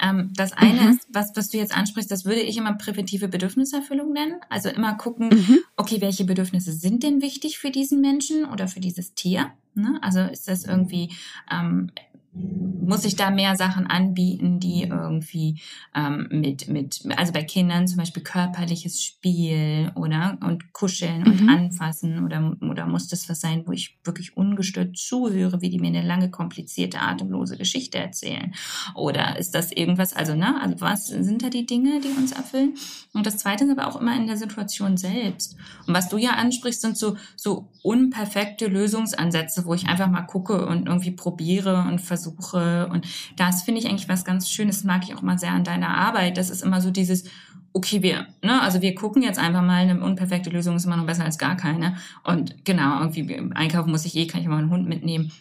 [0.00, 0.88] Ähm, das eine mhm.
[0.88, 4.40] ist, was, was du jetzt ansprichst, das würde ich immer präventive Bedürfniserfüllung nennen.
[4.48, 5.58] Also immer gucken, mhm.
[5.76, 9.52] okay, welche Bedürfnisse sind denn wichtig für diesen Menschen oder für dieses Tier?
[9.74, 9.98] Ne?
[10.02, 11.12] Also ist das irgendwie
[11.50, 11.92] ähm,
[12.32, 15.60] muss ich da mehr Sachen anbieten, die irgendwie
[15.94, 21.48] ähm, mit, mit, also bei Kindern zum Beispiel körperliches Spiel oder und kuscheln und mhm.
[21.48, 25.88] anfassen oder, oder muss das was sein, wo ich wirklich ungestört zuhöre, wie die mir
[25.88, 28.54] eine lange, komplizierte, atemlose Geschichte erzählen?
[28.94, 32.74] Oder ist das irgendwas, also, ne, also was sind da die Dinge, die uns erfüllen?
[33.12, 35.56] Und das zweite ist aber auch immer in der Situation selbst.
[35.86, 40.66] Und was du ja ansprichst, sind so, so unperfekte Lösungsansätze, wo ich einfach mal gucke
[40.66, 42.88] und irgendwie probiere und versuche, versuche.
[42.88, 45.96] Und das finde ich eigentlich was ganz Schönes, mag ich auch mal sehr an deiner
[45.96, 46.36] Arbeit.
[46.36, 47.24] Das ist immer so dieses,
[47.72, 51.06] okay, wir, ne, also wir gucken jetzt einfach mal, eine unperfekte Lösung ist immer noch
[51.06, 51.96] besser als gar keine.
[52.24, 55.32] Und genau, irgendwie einkaufen muss ich eh, kann ich mal einen Hund mitnehmen.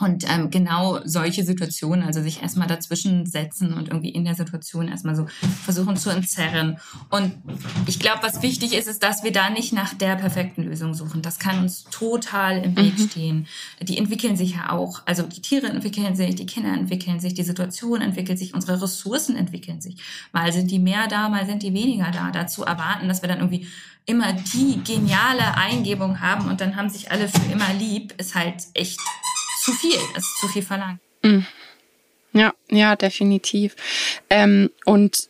[0.00, 4.88] Und ähm, genau solche Situationen, also sich erstmal dazwischen setzen und irgendwie in der Situation
[4.88, 5.26] erstmal so
[5.64, 6.78] versuchen zu entzerren.
[7.10, 7.32] Und
[7.86, 11.22] ich glaube, was wichtig ist, ist, dass wir da nicht nach der perfekten Lösung suchen.
[11.22, 13.08] Das kann uns total im Weg mhm.
[13.08, 13.46] stehen.
[13.82, 15.02] Die entwickeln sich ja auch.
[15.06, 19.36] Also die Tiere entwickeln sich, die Kinder entwickeln sich, die Situation entwickelt sich, unsere Ressourcen
[19.36, 19.96] entwickeln sich.
[20.32, 22.32] Mal sind die mehr da, mal sind die weniger da.
[22.32, 23.68] Dazu erwarten, dass wir dann irgendwie
[24.06, 28.64] immer die geniale Eingebung haben und dann haben sich alle für immer lieb, ist halt
[28.74, 29.00] echt
[29.64, 31.00] zu viel, es ist zu viel verlangt.
[31.22, 31.46] Mhm.
[32.32, 33.76] Ja, ja, definitiv.
[34.28, 35.28] Ähm, und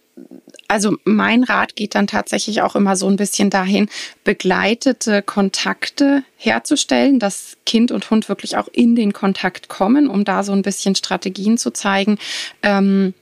[0.69, 3.89] also mein Rat geht dann tatsächlich auch immer so ein bisschen dahin,
[4.25, 10.43] begleitete Kontakte herzustellen, dass Kind und Hund wirklich auch in den Kontakt kommen, um da
[10.43, 12.19] so ein bisschen Strategien zu zeigen.
[12.63, 13.13] Ähm,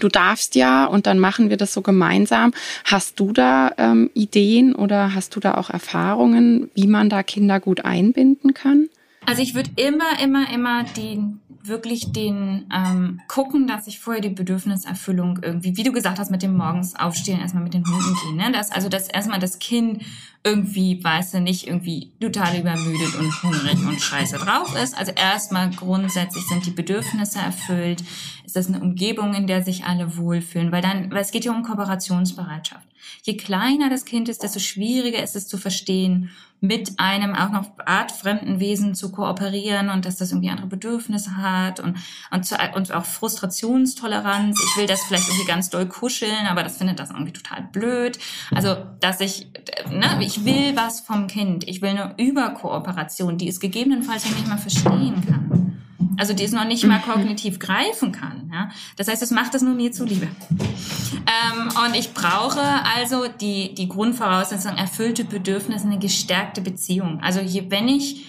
[0.00, 2.52] du darfst ja und dann machen wir das so gemeinsam.
[2.84, 7.60] Hast du da ähm, Ideen oder hast du da auch Erfahrungen, wie man da Kinder
[7.60, 8.88] gut einbinden kann?
[9.30, 14.30] Also ich würde immer, immer, immer den wirklich den ähm, gucken, dass ich vorher die
[14.30, 18.34] Bedürfniserfüllung irgendwie, wie du gesagt hast, mit dem morgens aufstehen, erstmal mit den Hunden gehen.
[18.34, 18.50] Ne?
[18.50, 20.02] Das, also dass erstmal das Kind
[20.42, 24.96] irgendwie, weißt du, nicht irgendwie total übermüdet und hungrig und scheiße drauf ist.
[24.96, 28.02] Also erstmal grundsätzlich sind die Bedürfnisse erfüllt.
[28.46, 30.72] Ist das eine Umgebung, in der sich alle wohlfühlen?
[30.72, 32.86] Weil dann, weil es geht ja um Kooperationsbereitschaft.
[33.22, 37.70] Je kleiner das Kind ist, desto schwieriger ist es zu verstehen, mit einem auch noch
[37.86, 41.96] artfremden Wesen zu kooperieren und dass das irgendwie andere Bedürfnisse hat und,
[42.30, 44.58] und, zu, und auch Frustrationstoleranz.
[44.60, 48.18] Ich will das vielleicht irgendwie ganz doll kuscheln, aber das findet das irgendwie total blöd.
[48.50, 49.46] Also, dass ich,
[49.88, 51.66] ne, ich will was vom Kind.
[51.66, 55.78] Ich will eine Überkooperation, die es gegebenenfalls ja nicht mal verstehen kann.
[56.16, 57.10] Also die es noch nicht mal mhm.
[57.10, 58.50] kognitiv greifen kann.
[58.52, 58.70] Ja?
[58.96, 60.28] Das heißt, es macht es nur mir zuliebe.
[60.28, 67.20] Ähm, und ich brauche also die, die Grundvoraussetzung, erfüllte Bedürfnisse, eine gestärkte Beziehung.
[67.20, 68.26] Also je, wenn ich,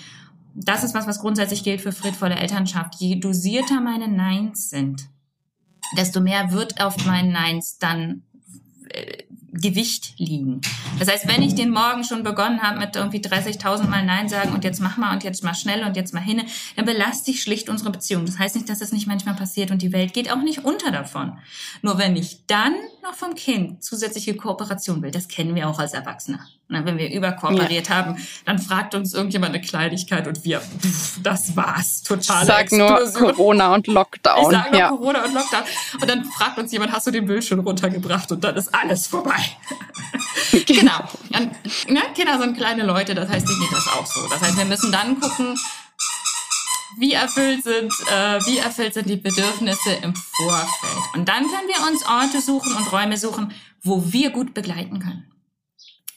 [0.56, 5.08] das ist was, was grundsätzlich gilt für friedvolle Elternschaft, je dosierter meine Neins sind,
[5.98, 8.24] desto mehr wird auf meinen Neins dann
[8.90, 9.24] äh,
[9.54, 10.62] Gewicht liegen.
[11.00, 14.54] Das heißt, wenn ich den Morgen schon begonnen habe mit irgendwie 30.000 Mal Nein sagen
[14.54, 16.44] und jetzt mach mal und jetzt mal schnell und jetzt mal hin,
[16.76, 18.26] dann belaste ich schlicht unsere Beziehung.
[18.26, 20.92] Das heißt nicht, dass das nicht manchmal passiert und die Welt geht auch nicht unter
[20.92, 21.38] davon.
[21.82, 25.94] Nur wenn ich dann noch vom Kind zusätzliche Kooperation will, das kennen wir auch als
[25.94, 26.40] Erwachsene.
[26.72, 27.96] Na, wenn wir überkooperiert ja.
[27.96, 28.16] haben,
[28.46, 32.46] dann fragt uns irgendjemand eine Kleinigkeit und wir, pff, das war's, total.
[32.46, 34.42] Sag nur Corona und Lockdown.
[34.42, 34.88] Ich sag nur ja.
[34.88, 35.64] Corona und Lockdown.
[36.00, 38.32] Und dann fragt uns jemand, hast du den schon runtergebracht?
[38.32, 39.36] Und dann ist alles vorbei.
[40.66, 41.00] genau.
[41.38, 41.52] Und,
[41.90, 44.26] ne, Kinder sind kleine Leute, das heißt, denen geht das auch so.
[44.30, 45.60] Das heißt, wir müssen dann gucken,
[46.98, 51.04] wie erfüllt sind, äh, wie erfüllt sind die Bedürfnisse im Vorfeld.
[51.16, 53.54] Und dann können wir uns Orte suchen und Räume suchen,
[53.84, 55.31] wo wir gut begleiten können.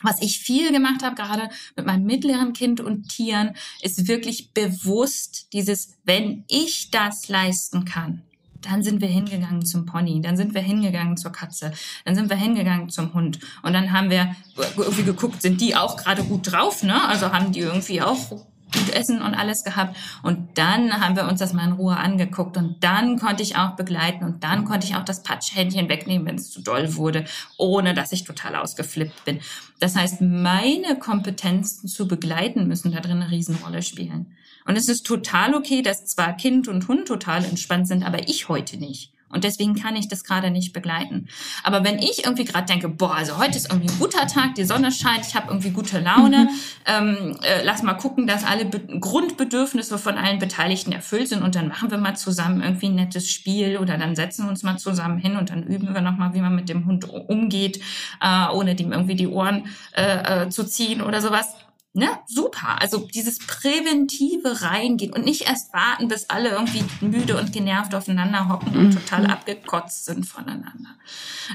[0.04, 5.52] Was ich viel gemacht habe, gerade mit meinem mittleren Kind und Tieren, ist wirklich bewusst
[5.54, 8.22] dieses, wenn ich das leisten kann,
[8.60, 11.72] dann sind wir hingegangen zum Pony, dann sind wir hingegangen zur Katze,
[12.04, 14.36] dann sind wir hingegangen zum Hund und dann haben wir
[14.76, 17.02] irgendwie geguckt, sind die auch gerade gut drauf, ne?
[17.08, 18.44] Also haben die irgendwie auch
[18.74, 19.96] gut Essen und alles gehabt.
[20.22, 23.76] Und dann haben wir uns das mal in Ruhe angeguckt und dann konnte ich auch
[23.76, 27.24] begleiten und dann konnte ich auch das Patschhändchen wegnehmen, wenn es zu doll wurde,
[27.56, 29.40] ohne dass ich total ausgeflippt bin.
[29.80, 34.34] Das heißt, meine Kompetenzen zu begleiten müssen da drin eine Riesenrolle spielen.
[34.66, 38.48] Und es ist total okay, dass zwar Kind und Hund total entspannt sind, aber ich
[38.48, 39.13] heute nicht.
[39.34, 41.28] Und deswegen kann ich das gerade nicht begleiten.
[41.62, 44.64] Aber wenn ich irgendwie gerade denke, boah, also heute ist irgendwie ein guter Tag, die
[44.64, 46.50] Sonne scheint, ich habe irgendwie gute Laune, mhm.
[46.86, 51.54] ähm, äh, lass mal gucken, dass alle Be Grundbedürfnisse von allen Beteiligten erfüllt sind und
[51.54, 54.78] dann machen wir mal zusammen irgendwie ein nettes Spiel oder dann setzen wir uns mal
[54.78, 57.80] zusammen hin und dann üben wir nochmal, wie man mit dem Hund umgeht,
[58.20, 61.54] äh, ohne dem irgendwie die Ohren äh, äh, zu ziehen oder sowas
[61.94, 62.80] ne, super.
[62.82, 68.48] Also dieses präventive Reingehen und nicht erst warten, bis alle irgendwie müde und genervt aufeinander
[68.48, 68.90] hocken und mhm.
[68.90, 70.96] total abgekotzt sind voneinander.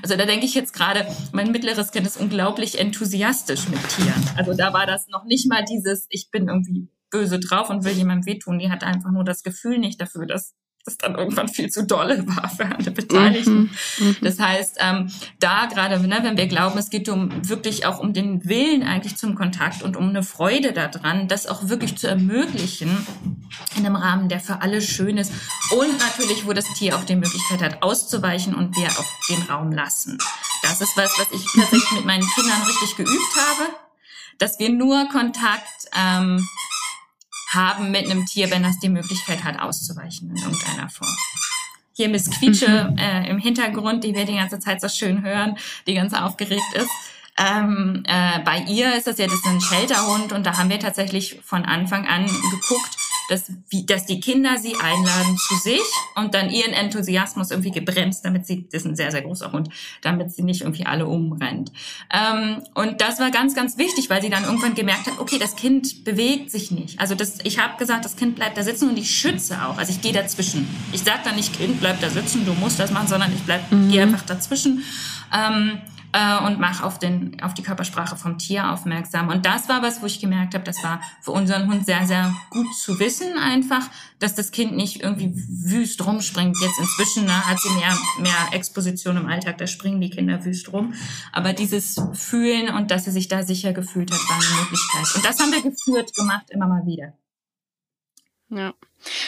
[0.01, 4.29] Also da denke ich jetzt gerade, mein mittleres Kind ist unglaublich enthusiastisch mit Tieren.
[4.37, 7.93] Also da war das noch nicht mal dieses, ich bin irgendwie böse drauf und will
[7.93, 8.59] jemandem wehtun.
[8.59, 10.55] Die hat einfach nur das Gefühl nicht dafür, dass
[10.89, 13.69] das dann irgendwann viel zu dolle war für alle Beteiligten.
[13.99, 14.15] Mhm, mhm.
[14.21, 18.13] Das heißt, ähm, da gerade, ne, wenn wir glauben, es geht um wirklich auch um
[18.13, 23.05] den Willen eigentlich zum Kontakt und um eine Freude daran, das auch wirklich zu ermöglichen
[23.77, 25.31] in einem Rahmen, der für alle schön ist
[25.71, 29.71] und natürlich, wo das Tier auch die Möglichkeit hat, auszuweichen und wir auch den Raum
[29.71, 30.17] lassen.
[30.63, 33.69] Das ist was, was ich tatsächlich mit meinen Kindern richtig geübt habe,
[34.39, 36.47] dass wir nur Kontakt ähm,
[37.49, 41.15] haben mit einem Tier, wenn das die Möglichkeit hat, auszuweichen in irgendeiner Form.
[41.93, 42.97] Hier Miss Quietsche mhm.
[42.97, 46.89] äh, im Hintergrund, die wir die ganze Zeit so schön hören, die ganz aufgeregt ist.
[47.37, 50.79] Ähm, äh, bei ihr ist das ja das ist ein Shelterhund und da haben wir
[50.79, 52.97] tatsächlich von Anfang an geguckt,
[53.29, 55.81] dass, wie, dass die Kinder sie einladen zu sich
[56.15, 59.69] und dann ihren Enthusiasmus irgendwie gebremst, damit sie, das ist ein sehr, sehr großer Hund,
[60.01, 61.71] damit sie nicht irgendwie alle umrennt.
[62.11, 65.55] Ähm, und das war ganz, ganz wichtig, weil sie dann irgendwann gemerkt hat, okay, das
[65.55, 66.99] Kind bewegt sich nicht.
[66.99, 69.77] Also das, ich habe gesagt, das Kind bleibt da sitzen und ich schütze auch.
[69.77, 70.67] Also ich gehe dazwischen.
[70.91, 73.71] Ich sage dann nicht, Kind, bleib da sitzen, du musst das machen, sondern ich bleib,
[73.71, 73.91] mhm.
[73.91, 74.83] gehe einfach dazwischen.
[75.31, 75.79] Ähm,
[76.11, 79.29] äh, und mache auf, den, auf die Körpersprache vom Tier aufmerksam.
[79.29, 82.33] Und das war was, wo ich gemerkt habe, das war für unseren Hund sehr, sehr
[82.49, 83.89] gut zu wissen einfach,
[84.19, 86.57] dass das Kind nicht irgendwie wüst rumspringt.
[86.61, 90.71] Jetzt inzwischen ne, hat sie mehr, mehr Exposition im Alltag, da springen die Kinder wüst
[90.73, 90.93] rum.
[91.31, 95.15] Aber dieses Fühlen und dass sie sich da sicher gefühlt hat, war eine Möglichkeit.
[95.15, 97.13] Und das haben wir geführt gemacht, immer mal wieder.
[98.49, 98.73] Ja.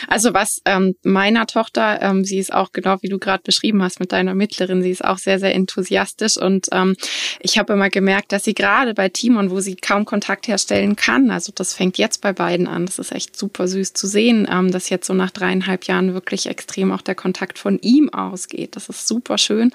[0.07, 3.99] Also was ähm, meiner Tochter, ähm, sie ist auch genau wie du gerade beschrieben hast
[3.99, 6.95] mit deiner Mittlerin, sie ist auch sehr, sehr enthusiastisch und ähm,
[7.39, 11.31] ich habe immer gemerkt, dass sie gerade bei Timon, wo sie kaum Kontakt herstellen kann,
[11.31, 14.71] also das fängt jetzt bei beiden an, das ist echt super süß zu sehen, ähm,
[14.71, 18.75] dass jetzt so nach dreieinhalb Jahren wirklich extrem auch der Kontakt von ihm ausgeht.
[18.75, 19.71] Das ist super schön.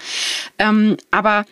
[0.59, 1.45] Ähm, aber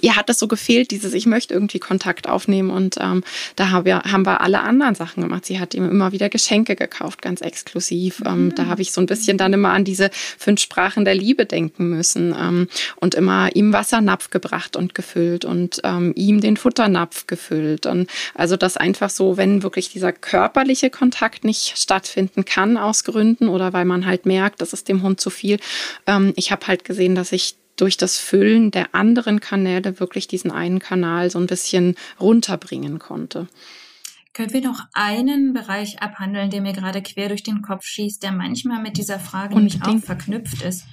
[0.00, 3.24] ihr hat das so gefehlt, dieses, ich möchte irgendwie Kontakt aufnehmen und ähm,
[3.56, 5.46] da haben wir, haben wir alle anderen Sachen gemacht.
[5.46, 8.22] Sie hat ihm immer wieder Geschenke gekauft, ganz exklusiv.
[8.26, 8.54] Ähm, mhm.
[8.54, 11.88] Da habe ich so ein bisschen dann immer an diese fünf Sprachen der Liebe denken
[11.88, 17.86] müssen ähm, und immer ihm Wassernapf gebracht und gefüllt und ähm, ihm den Futternapf gefüllt.
[17.86, 23.48] Und also das einfach so, wenn wirklich dieser körperliche Kontakt nicht stattfinden kann aus Gründen
[23.48, 25.58] oder weil man halt merkt, das ist dem Hund zu viel.
[26.06, 30.50] Ähm, ich habe halt gesehen, dass ich durch das Füllen der anderen Kanäle wirklich diesen
[30.50, 33.48] einen Kanal so ein bisschen runterbringen konnte.
[34.34, 38.32] Können wir noch einen Bereich abhandeln, der mir gerade quer durch den Kopf schießt, der
[38.32, 40.84] manchmal mit dieser Frage Und nämlich auch verknüpft ist?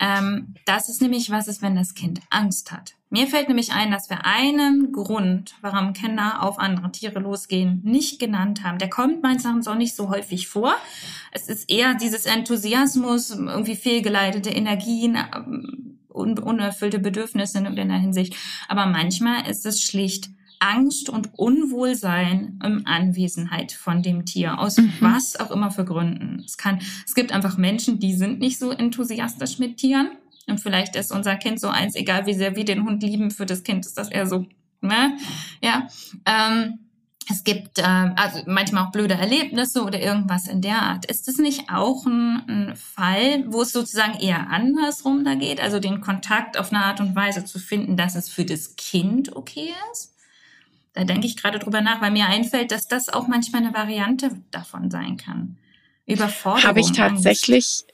[0.00, 2.94] Ähm, das ist nämlich, was ist, wenn das Kind Angst hat?
[3.10, 8.18] Mir fällt nämlich ein, dass wir einen Grund, warum Kinder auf andere Tiere losgehen, nicht
[8.18, 8.78] genannt haben.
[8.78, 10.74] Der kommt meines Erachtens auch nicht so häufig vor.
[11.30, 18.36] Es ist eher dieses Enthusiasmus, irgendwie fehlgeleitete Energien, ähm, un unerfüllte Bedürfnisse in irgendeiner Hinsicht.
[18.68, 24.92] Aber manchmal ist es schlicht Angst und Unwohlsein in Anwesenheit von dem Tier, aus mhm.
[25.00, 26.42] was auch immer für Gründen.
[26.44, 30.10] Es kann, es gibt einfach Menschen, die sind nicht so enthusiastisch mit Tieren.
[30.46, 33.46] Und vielleicht ist unser Kind so eins, egal wie sehr wir den Hund lieben, für
[33.46, 34.46] das Kind ist das eher so,
[34.80, 35.16] ne?
[35.62, 35.88] Ja.
[36.26, 36.78] Ähm,
[37.30, 41.06] es gibt äh, also manchmal auch blöde Erlebnisse oder irgendwas in der Art.
[41.06, 45.80] Ist es nicht auch ein, ein Fall, wo es sozusagen eher andersrum da geht, also
[45.80, 49.72] den Kontakt auf eine Art und Weise zu finden, dass es für das Kind okay
[49.92, 50.14] ist?
[50.92, 54.30] Da denke ich gerade drüber nach, weil mir einfällt, dass das auch manchmal eine Variante
[54.50, 55.56] davon sein kann.
[56.06, 56.68] Überforderung.
[56.68, 57.93] Habe ich tatsächlich, Angst.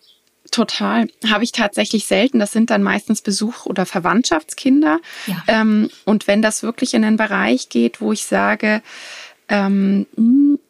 [0.51, 1.09] Total.
[1.29, 2.41] Habe ich tatsächlich selten.
[2.41, 5.01] Das sind dann meistens Besuch- oder Verwandtschaftskinder.
[5.27, 5.43] Ja.
[5.47, 8.83] Ähm, und wenn das wirklich in einen Bereich geht, wo ich sage,
[9.49, 10.07] ähm,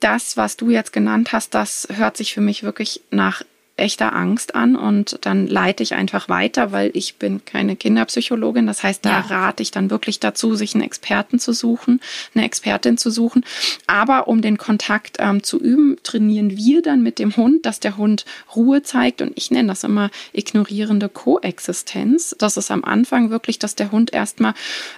[0.01, 3.43] das, was du jetzt genannt hast, das hört sich für mich wirklich nach
[3.81, 8.67] echter Angst an und dann leite ich einfach weiter, weil ich bin keine Kinderpsychologin.
[8.67, 9.21] Das heißt, da ja.
[9.21, 12.01] rate ich dann wirklich dazu, sich einen Experten zu suchen,
[12.35, 13.45] eine Expertin zu suchen.
[13.87, 17.97] Aber um den Kontakt ähm, zu üben, trainieren wir dann mit dem Hund, dass der
[17.97, 18.25] Hund
[18.55, 22.35] Ruhe zeigt und ich nenne das immer ignorierende Koexistenz.
[22.39, 24.55] Das ist am Anfang wirklich, dass der Hund erstmal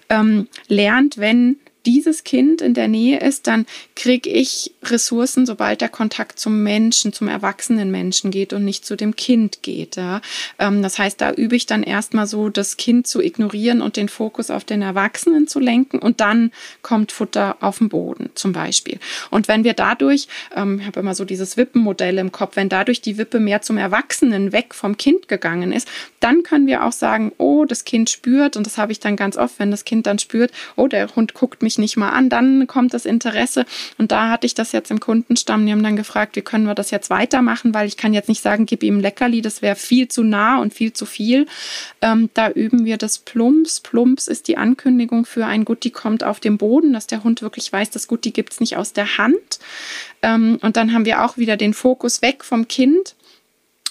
[0.08, 1.56] ähm, lernt, wenn
[1.86, 3.66] dieses Kind in der Nähe ist, dann
[3.96, 8.96] kriege ich Ressourcen, sobald der Kontakt zum Menschen, zum erwachsenen Menschen geht und nicht zu
[8.96, 9.96] dem Kind geht.
[9.96, 10.20] Ja.
[10.58, 14.08] Ähm, das heißt, da übe ich dann erstmal so, das Kind zu ignorieren und den
[14.08, 16.52] Fokus auf den Erwachsenen zu lenken und dann
[16.82, 18.98] kommt Futter auf den Boden zum Beispiel.
[19.30, 23.00] Und wenn wir dadurch, ähm, ich habe immer so dieses Wippenmodell im Kopf, wenn dadurch
[23.00, 25.88] die Wippe mehr zum Erwachsenen weg vom Kind gegangen ist,
[26.20, 29.36] dann können wir auch sagen, oh, das Kind spürt und das habe ich dann ganz
[29.36, 32.28] oft, wenn das Kind dann spürt, oh, der Hund guckt mich mich nicht mal an,
[32.28, 33.64] dann kommt das Interesse.
[33.98, 35.64] Und da hatte ich das jetzt im Kundenstamm.
[35.64, 38.42] Die haben dann gefragt, wie können wir das jetzt weitermachen, weil ich kann jetzt nicht
[38.42, 41.46] sagen, gib ihm Leckerli, das wäre viel zu nah und viel zu viel.
[42.00, 43.80] Ähm, da üben wir das Plumps.
[43.80, 47.72] Plumps ist die Ankündigung für ein Gutti kommt auf dem Boden, dass der Hund wirklich
[47.72, 49.58] weiß, das Gutti gibt es nicht aus der Hand.
[50.22, 53.14] Ähm, und dann haben wir auch wieder den Fokus weg vom Kind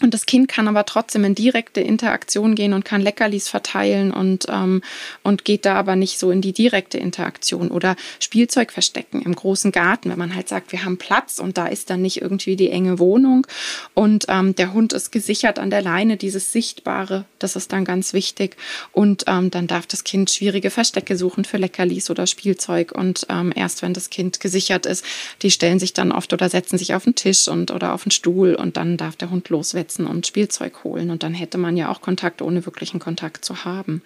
[0.01, 4.45] und das Kind kann aber trotzdem in direkte Interaktion gehen und kann Leckerlis verteilen und,
[4.49, 4.81] ähm,
[5.23, 7.71] und geht da aber nicht so in die direkte Interaktion.
[7.71, 11.67] Oder Spielzeug verstecken im großen Garten, wenn man halt sagt, wir haben Platz und da
[11.67, 13.47] ist dann nicht irgendwie die enge Wohnung
[13.93, 18.13] und ähm, der Hund ist gesichert an der Leine, dieses Sichtbare, das ist dann ganz
[18.13, 18.55] wichtig.
[18.91, 22.91] Und ähm, dann darf das Kind schwierige Verstecke suchen für Leckerlis oder Spielzeug.
[22.91, 25.05] Und ähm, erst wenn das Kind gesichert ist,
[25.41, 28.11] die stellen sich dann oft oder setzen sich auf den Tisch und oder auf den
[28.11, 31.09] Stuhl und dann darf der Hund loswetzen setzen und Spielzeug holen.
[31.09, 34.01] Und dann hätte man ja auch Kontakt, ohne wirklichen Kontakt zu haben.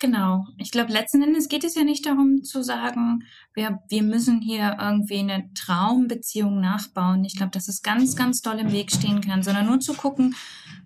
[0.00, 0.46] Genau.
[0.58, 3.24] Ich glaube, letzten Endes geht es ja nicht darum zu sagen,
[3.54, 7.24] wir, wir müssen hier irgendwie eine Traumbeziehung nachbauen.
[7.24, 10.36] Ich glaube, dass es ganz, ganz doll im Weg stehen kann, sondern nur zu gucken,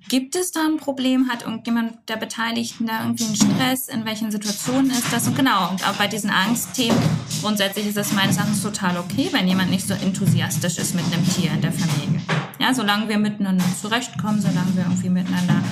[0.08, 1.28] gibt es da ein Problem?
[1.28, 3.88] Hat irgendjemand der Beteiligten da irgendwie einen Stress?
[3.88, 5.26] In welchen Situationen ist das?
[5.26, 6.98] Und genau, und auch bei diesen Angstthemen,
[7.40, 11.26] grundsätzlich ist es meines Erachtens total okay, wenn jemand nicht so enthusiastisch ist mit einem
[11.28, 12.20] Tier in der Familie.
[12.58, 15.62] Ja, solange wir miteinander zurechtkommen, solange wir irgendwie miteinander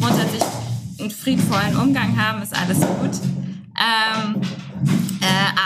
[0.00, 0.42] grundsätzlich
[0.98, 3.20] einen friedvollen Umgang haben, ist alles gut.
[3.76, 4.73] Ähm, äh,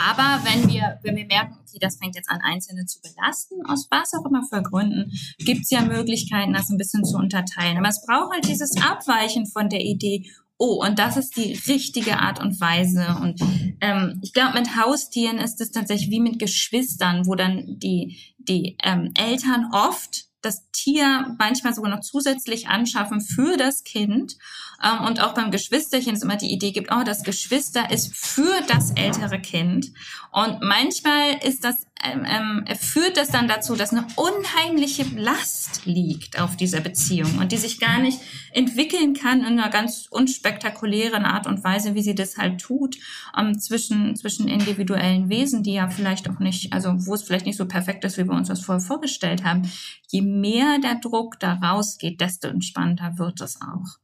[0.09, 3.87] aber wenn wir, wenn wir merken, okay, das fängt jetzt an, Einzelne zu belasten, aus
[3.89, 7.77] was auch immer für Gründen, gibt es ja Möglichkeiten, das ein bisschen zu unterteilen.
[7.77, 12.19] Aber es braucht halt dieses Abweichen von der Idee, oh, und das ist die richtige
[12.19, 13.17] Art und Weise.
[13.21, 13.41] Und
[13.81, 18.77] ähm, ich glaube, mit Haustieren ist es tatsächlich wie mit Geschwistern, wo dann die, die
[18.83, 24.37] ähm, Eltern oft das Tier manchmal sogar noch zusätzlich anschaffen für das Kind.
[24.83, 28.61] Ähm, und auch beim Geschwisterchen ist immer die Idee gibt, oh, das Geschwister ist für
[28.67, 29.87] das ältere Kind.
[30.31, 36.39] Und manchmal ist das ähm, ähm, führt das dann dazu, dass eine unheimliche Last liegt
[36.39, 38.19] auf dieser Beziehung und die sich gar nicht
[38.53, 42.97] entwickeln kann in einer ganz unspektakulären Art und Weise, wie sie das halt tut,
[43.37, 47.57] ähm, zwischen, zwischen individuellen Wesen, die ja vielleicht auch nicht, also wo es vielleicht nicht
[47.57, 49.69] so perfekt ist, wie wir uns das vorher vorgestellt haben.
[50.07, 53.99] Je mehr der Druck da rausgeht, desto entspannter wird es auch.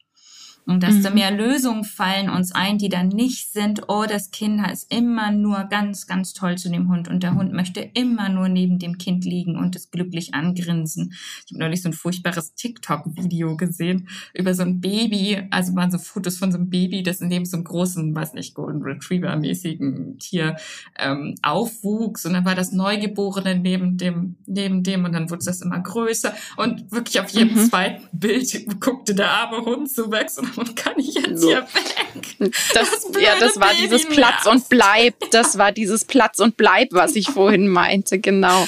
[0.66, 1.16] Und desto mhm.
[1.16, 5.66] mehr Lösungen fallen uns ein, die dann nicht sind, oh, das Kind ist immer nur
[5.66, 9.26] ganz, ganz toll zu dem Hund und der Hund möchte immer nur neben dem Kind
[9.26, 11.14] liegen und es glücklich angrinsen.
[11.46, 16.00] Ich habe neulich so ein furchtbares TikTok-Video gesehen über so ein Baby, also waren so
[16.00, 20.56] Fotos von so einem Baby, das neben so einem großen, weiß nicht, Golden Retriever-mäßigen Tier
[20.98, 25.62] ähm, aufwuchs und dann war das Neugeborene neben dem, neben dem und dann wurde das
[25.62, 27.70] immer größer und wirklich auf jedem mhm.
[27.70, 31.50] zweiten Bild guckte der arme Hund so weg und kann ich jetzt so.
[31.50, 32.52] hier weg?
[32.74, 35.16] Das, das ja, das war Baby dieses Platz und Bleib.
[35.32, 38.68] Das war dieses Platz und Bleib, was ich vorhin meinte, genau.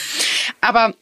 [0.62, 0.94] Aber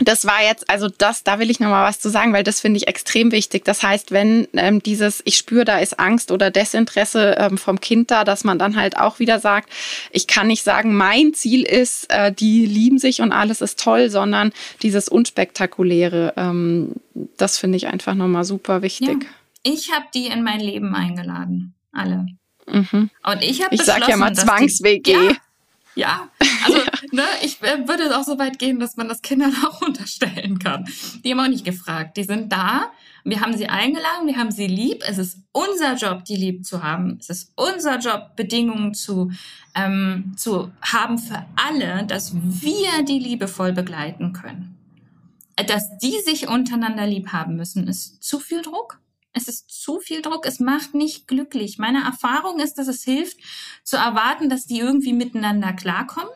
[0.00, 2.76] das war jetzt, also das, da will ich nochmal was zu sagen, weil das finde
[2.78, 3.64] ich extrem wichtig.
[3.64, 8.10] Das heißt, wenn ähm, dieses, ich spüre, da ist Angst oder Desinteresse ähm, vom Kind
[8.12, 9.70] da, dass man dann halt auch wieder sagt,
[10.12, 14.08] ich kann nicht sagen, mein Ziel ist, äh, die lieben sich und alles ist toll,
[14.08, 14.52] sondern
[14.82, 16.92] dieses Unspektakuläre, ähm,
[17.36, 19.24] das finde ich einfach nochmal super wichtig.
[19.24, 19.28] Ja.
[19.62, 21.74] Ich habe die in mein Leben eingeladen.
[21.92, 22.26] Alle.
[22.66, 23.10] Mhm.
[23.24, 25.12] Und ich habe Ich sag ja mal Zwangs-WG.
[25.12, 25.36] Ja,
[25.98, 26.28] ja,
[26.64, 26.84] also ja.
[27.10, 30.86] Ne, ich äh, würde auch so weit gehen, dass man das Kindern auch unterstellen kann.
[31.24, 32.16] Die haben auch nicht gefragt.
[32.16, 32.92] Die sind da.
[33.24, 35.02] Wir haben sie eingeladen, wir haben sie lieb.
[35.08, 37.18] Es ist unser Job, die lieb zu haben.
[37.20, 39.32] Es ist unser Job, Bedingungen zu,
[39.74, 44.76] ähm, zu haben für alle, dass wir die liebevoll begleiten können.
[45.66, 49.00] Dass die sich untereinander lieb haben müssen, ist zu viel Druck.
[49.32, 50.46] Es ist zu viel Druck.
[50.46, 51.78] Es macht nicht glücklich.
[51.78, 53.38] Meine Erfahrung ist, dass es hilft,
[53.84, 56.30] zu erwarten, dass die irgendwie miteinander klarkommen.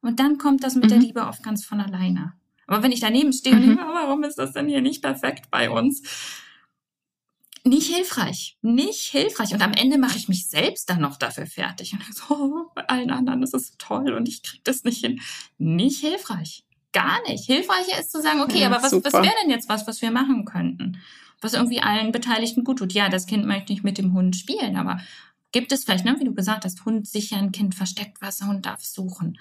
[0.00, 0.88] Und dann kommt das mit mhm.
[0.88, 2.32] der Liebe oft ganz von alleine.
[2.66, 3.62] Aber wenn ich daneben stehe mhm.
[3.62, 6.02] und denke, warum ist das denn hier nicht perfekt bei uns?
[7.64, 8.56] Nicht hilfreich.
[8.62, 9.52] Nicht hilfreich.
[9.52, 11.94] Und am Ende mache ich mich selbst dann noch dafür fertig.
[11.94, 15.20] Und so, oh, bei allen anderen ist es toll und ich kriege das nicht hin.
[15.58, 16.64] Nicht hilfreich.
[16.92, 17.44] Gar nicht.
[17.44, 20.12] Hilfreicher ist zu sagen, okay, ja, aber was, was wäre denn jetzt was, was wir
[20.12, 20.98] machen könnten?
[21.40, 22.92] Was irgendwie allen Beteiligten gut tut.
[22.92, 25.00] Ja, das Kind möchte nicht mit dem Hund spielen, aber
[25.52, 28.66] gibt es vielleicht, ne, wie du gesagt hast, Hund sicher ein Kind versteckt was, Hund
[28.66, 29.38] darf suchen.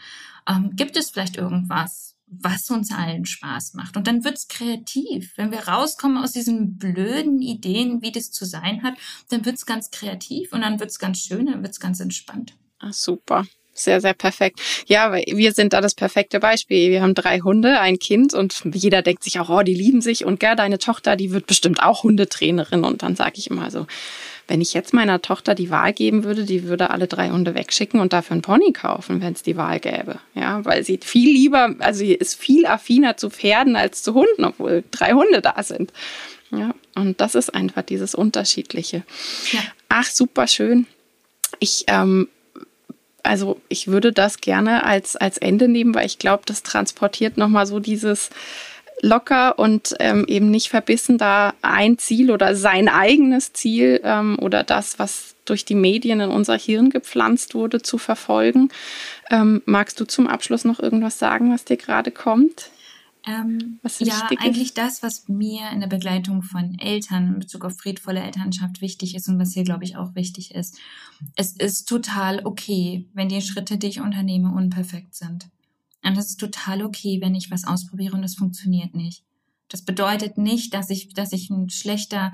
[0.48, 3.98] Ähm, gibt es vielleicht irgendwas, was uns allen Spaß macht?
[3.98, 5.34] Und dann wird's kreativ.
[5.36, 8.96] Wenn wir rauskommen aus diesen blöden Ideen, wie das zu sein hat,
[9.30, 12.56] dann wird's ganz kreativ und dann wird's ganz schön, dann wird's ganz entspannt.
[12.80, 13.46] Ach, super
[13.76, 14.60] sehr, sehr perfekt.
[14.88, 16.90] Ja, wir sind da das perfekte Beispiel.
[16.90, 20.26] Wir haben drei Hunde, ein Kind und jeder denkt sich auch, oh, die lieben sich
[20.26, 22.84] und gell, deine Tochter, die wird bestimmt auch Hundetrainerin.
[22.84, 23.86] Und dann sage ich immer so,
[24.48, 28.00] wenn ich jetzt meiner Tochter die Wahl geben würde, die würde alle drei Hunde wegschicken
[28.00, 30.20] und dafür einen Pony kaufen, wenn es die Wahl gäbe.
[30.36, 34.46] Ja, weil sie viel lieber, also sie ist viel affiner zu Pferden als zu Hunden,
[34.46, 35.92] obwohl drei Hunde da sind.
[36.52, 39.04] Ja, und das ist einfach dieses Unterschiedliche.
[39.52, 39.60] Ja.
[39.90, 40.86] Ach, super schön.
[41.60, 42.28] Ich ähm,
[43.26, 47.66] also ich würde das gerne als, als Ende nehmen, weil ich glaube, das transportiert nochmal
[47.66, 48.30] so dieses
[49.02, 54.64] locker und ähm, eben nicht verbissen da ein Ziel oder sein eigenes Ziel ähm, oder
[54.64, 58.70] das, was durch die Medien in unser Hirn gepflanzt wurde, zu verfolgen.
[59.30, 62.72] Ähm, magst du zum Abschluss noch irgendwas sagen, was dir gerade kommt?
[63.28, 64.78] Ähm, ja, eigentlich ist?
[64.78, 69.28] das, was mir in der Begleitung von Eltern in Bezug auf friedvolle Elternschaft wichtig ist
[69.28, 70.78] und was hier, glaube ich, auch wichtig ist.
[71.36, 75.50] Es ist total okay, wenn die Schritte, die ich unternehme, unperfekt sind.
[76.04, 79.24] Und es ist total okay, wenn ich was ausprobiere und es funktioniert nicht.
[79.70, 82.32] Das bedeutet nicht, dass ich, dass ich ein schlechter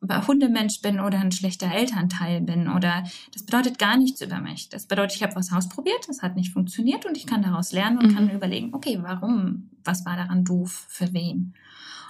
[0.00, 4.68] Hundemensch bin oder ein schlechter Elternteil bin oder das bedeutet gar nichts über mich.
[4.68, 7.98] Das bedeutet, ich habe was ausprobiert, das hat nicht funktioniert und ich kann daraus lernen
[7.98, 8.14] und mhm.
[8.14, 11.54] kann überlegen, okay, warum, was war daran doof, für wen?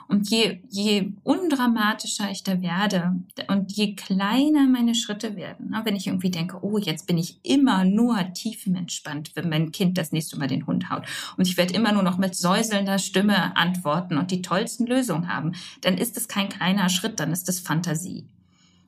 [0.08, 3.14] Und je, je undramatischer ich da werde
[3.48, 7.38] und je kleiner meine Schritte werden, ne, wenn ich irgendwie denke, oh, jetzt bin ich
[7.42, 11.02] immer nur tiefenentspannt, wenn mein Kind das nächste Mal den Hund haut
[11.36, 15.52] und ich werde immer nur noch mit säuselnder Stimme antworten und die tollsten Lösungen haben,
[15.82, 18.24] dann ist es kein kleiner Schritt, dann ist es Fantasie.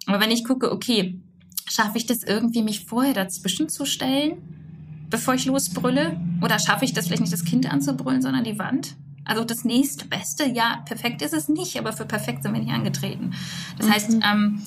[0.06, 1.20] Aber wenn ich gucke, okay,
[1.68, 4.38] schaffe ich das irgendwie, mich vorher dazwischen zu stellen,
[5.10, 6.18] bevor ich losbrülle?
[6.42, 8.96] Oder schaffe ich das vielleicht nicht, das Kind anzubrüllen, sondern die Wand?
[9.24, 12.72] Also das nächste Beste, ja, perfekt ist es nicht, aber für perfekt sind wir nicht
[12.72, 13.34] angetreten.
[13.76, 13.92] Das mhm.
[13.92, 14.62] heißt, ähm,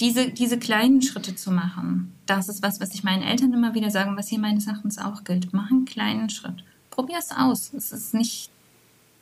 [0.00, 3.90] diese, diese kleinen Schritte zu machen, das ist was, was ich meinen Eltern immer wieder
[3.90, 5.52] sage, was hier meines Erachtens auch gilt.
[5.52, 6.64] Mach einen kleinen Schritt.
[6.90, 7.72] Probier es aus.
[7.74, 8.50] Es ist nicht,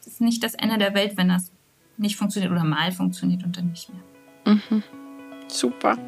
[0.00, 1.50] es ist nicht das Ende der Welt, wenn das
[1.96, 4.54] nicht funktioniert oder mal funktioniert und dann nicht mehr.
[4.54, 4.82] Mhm.
[5.48, 5.98] Super.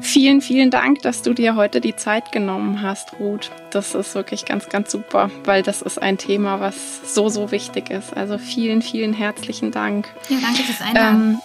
[0.00, 3.50] Vielen, vielen Dank, dass du dir heute die Zeit genommen hast, Ruth.
[3.70, 7.90] Das ist wirklich ganz, ganz super, weil das ist ein Thema, was so, so wichtig
[7.90, 8.16] ist.
[8.16, 10.08] Also vielen, vielen herzlichen Dank.
[10.28, 11.40] Ja, danke fürs Einladen.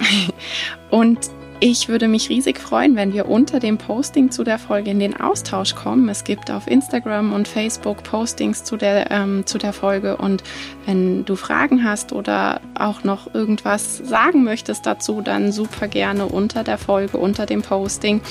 [0.00, 0.30] Ähm,
[0.90, 1.30] und
[1.62, 5.20] ich würde mich riesig freuen, wenn wir unter dem Posting zu der Folge in den
[5.20, 6.08] Austausch kommen.
[6.08, 10.16] Es gibt auf Instagram und Facebook Postings zu der, ähm, zu der Folge.
[10.16, 10.42] Und
[10.86, 16.64] wenn du Fragen hast oder auch noch irgendwas sagen möchtest dazu, dann super gerne unter
[16.64, 18.22] der Folge, unter dem Posting.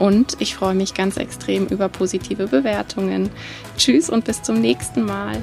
[0.00, 3.30] Und ich freue mich ganz extrem über positive Bewertungen.
[3.78, 5.36] Tschüss und bis zum nächsten Mal.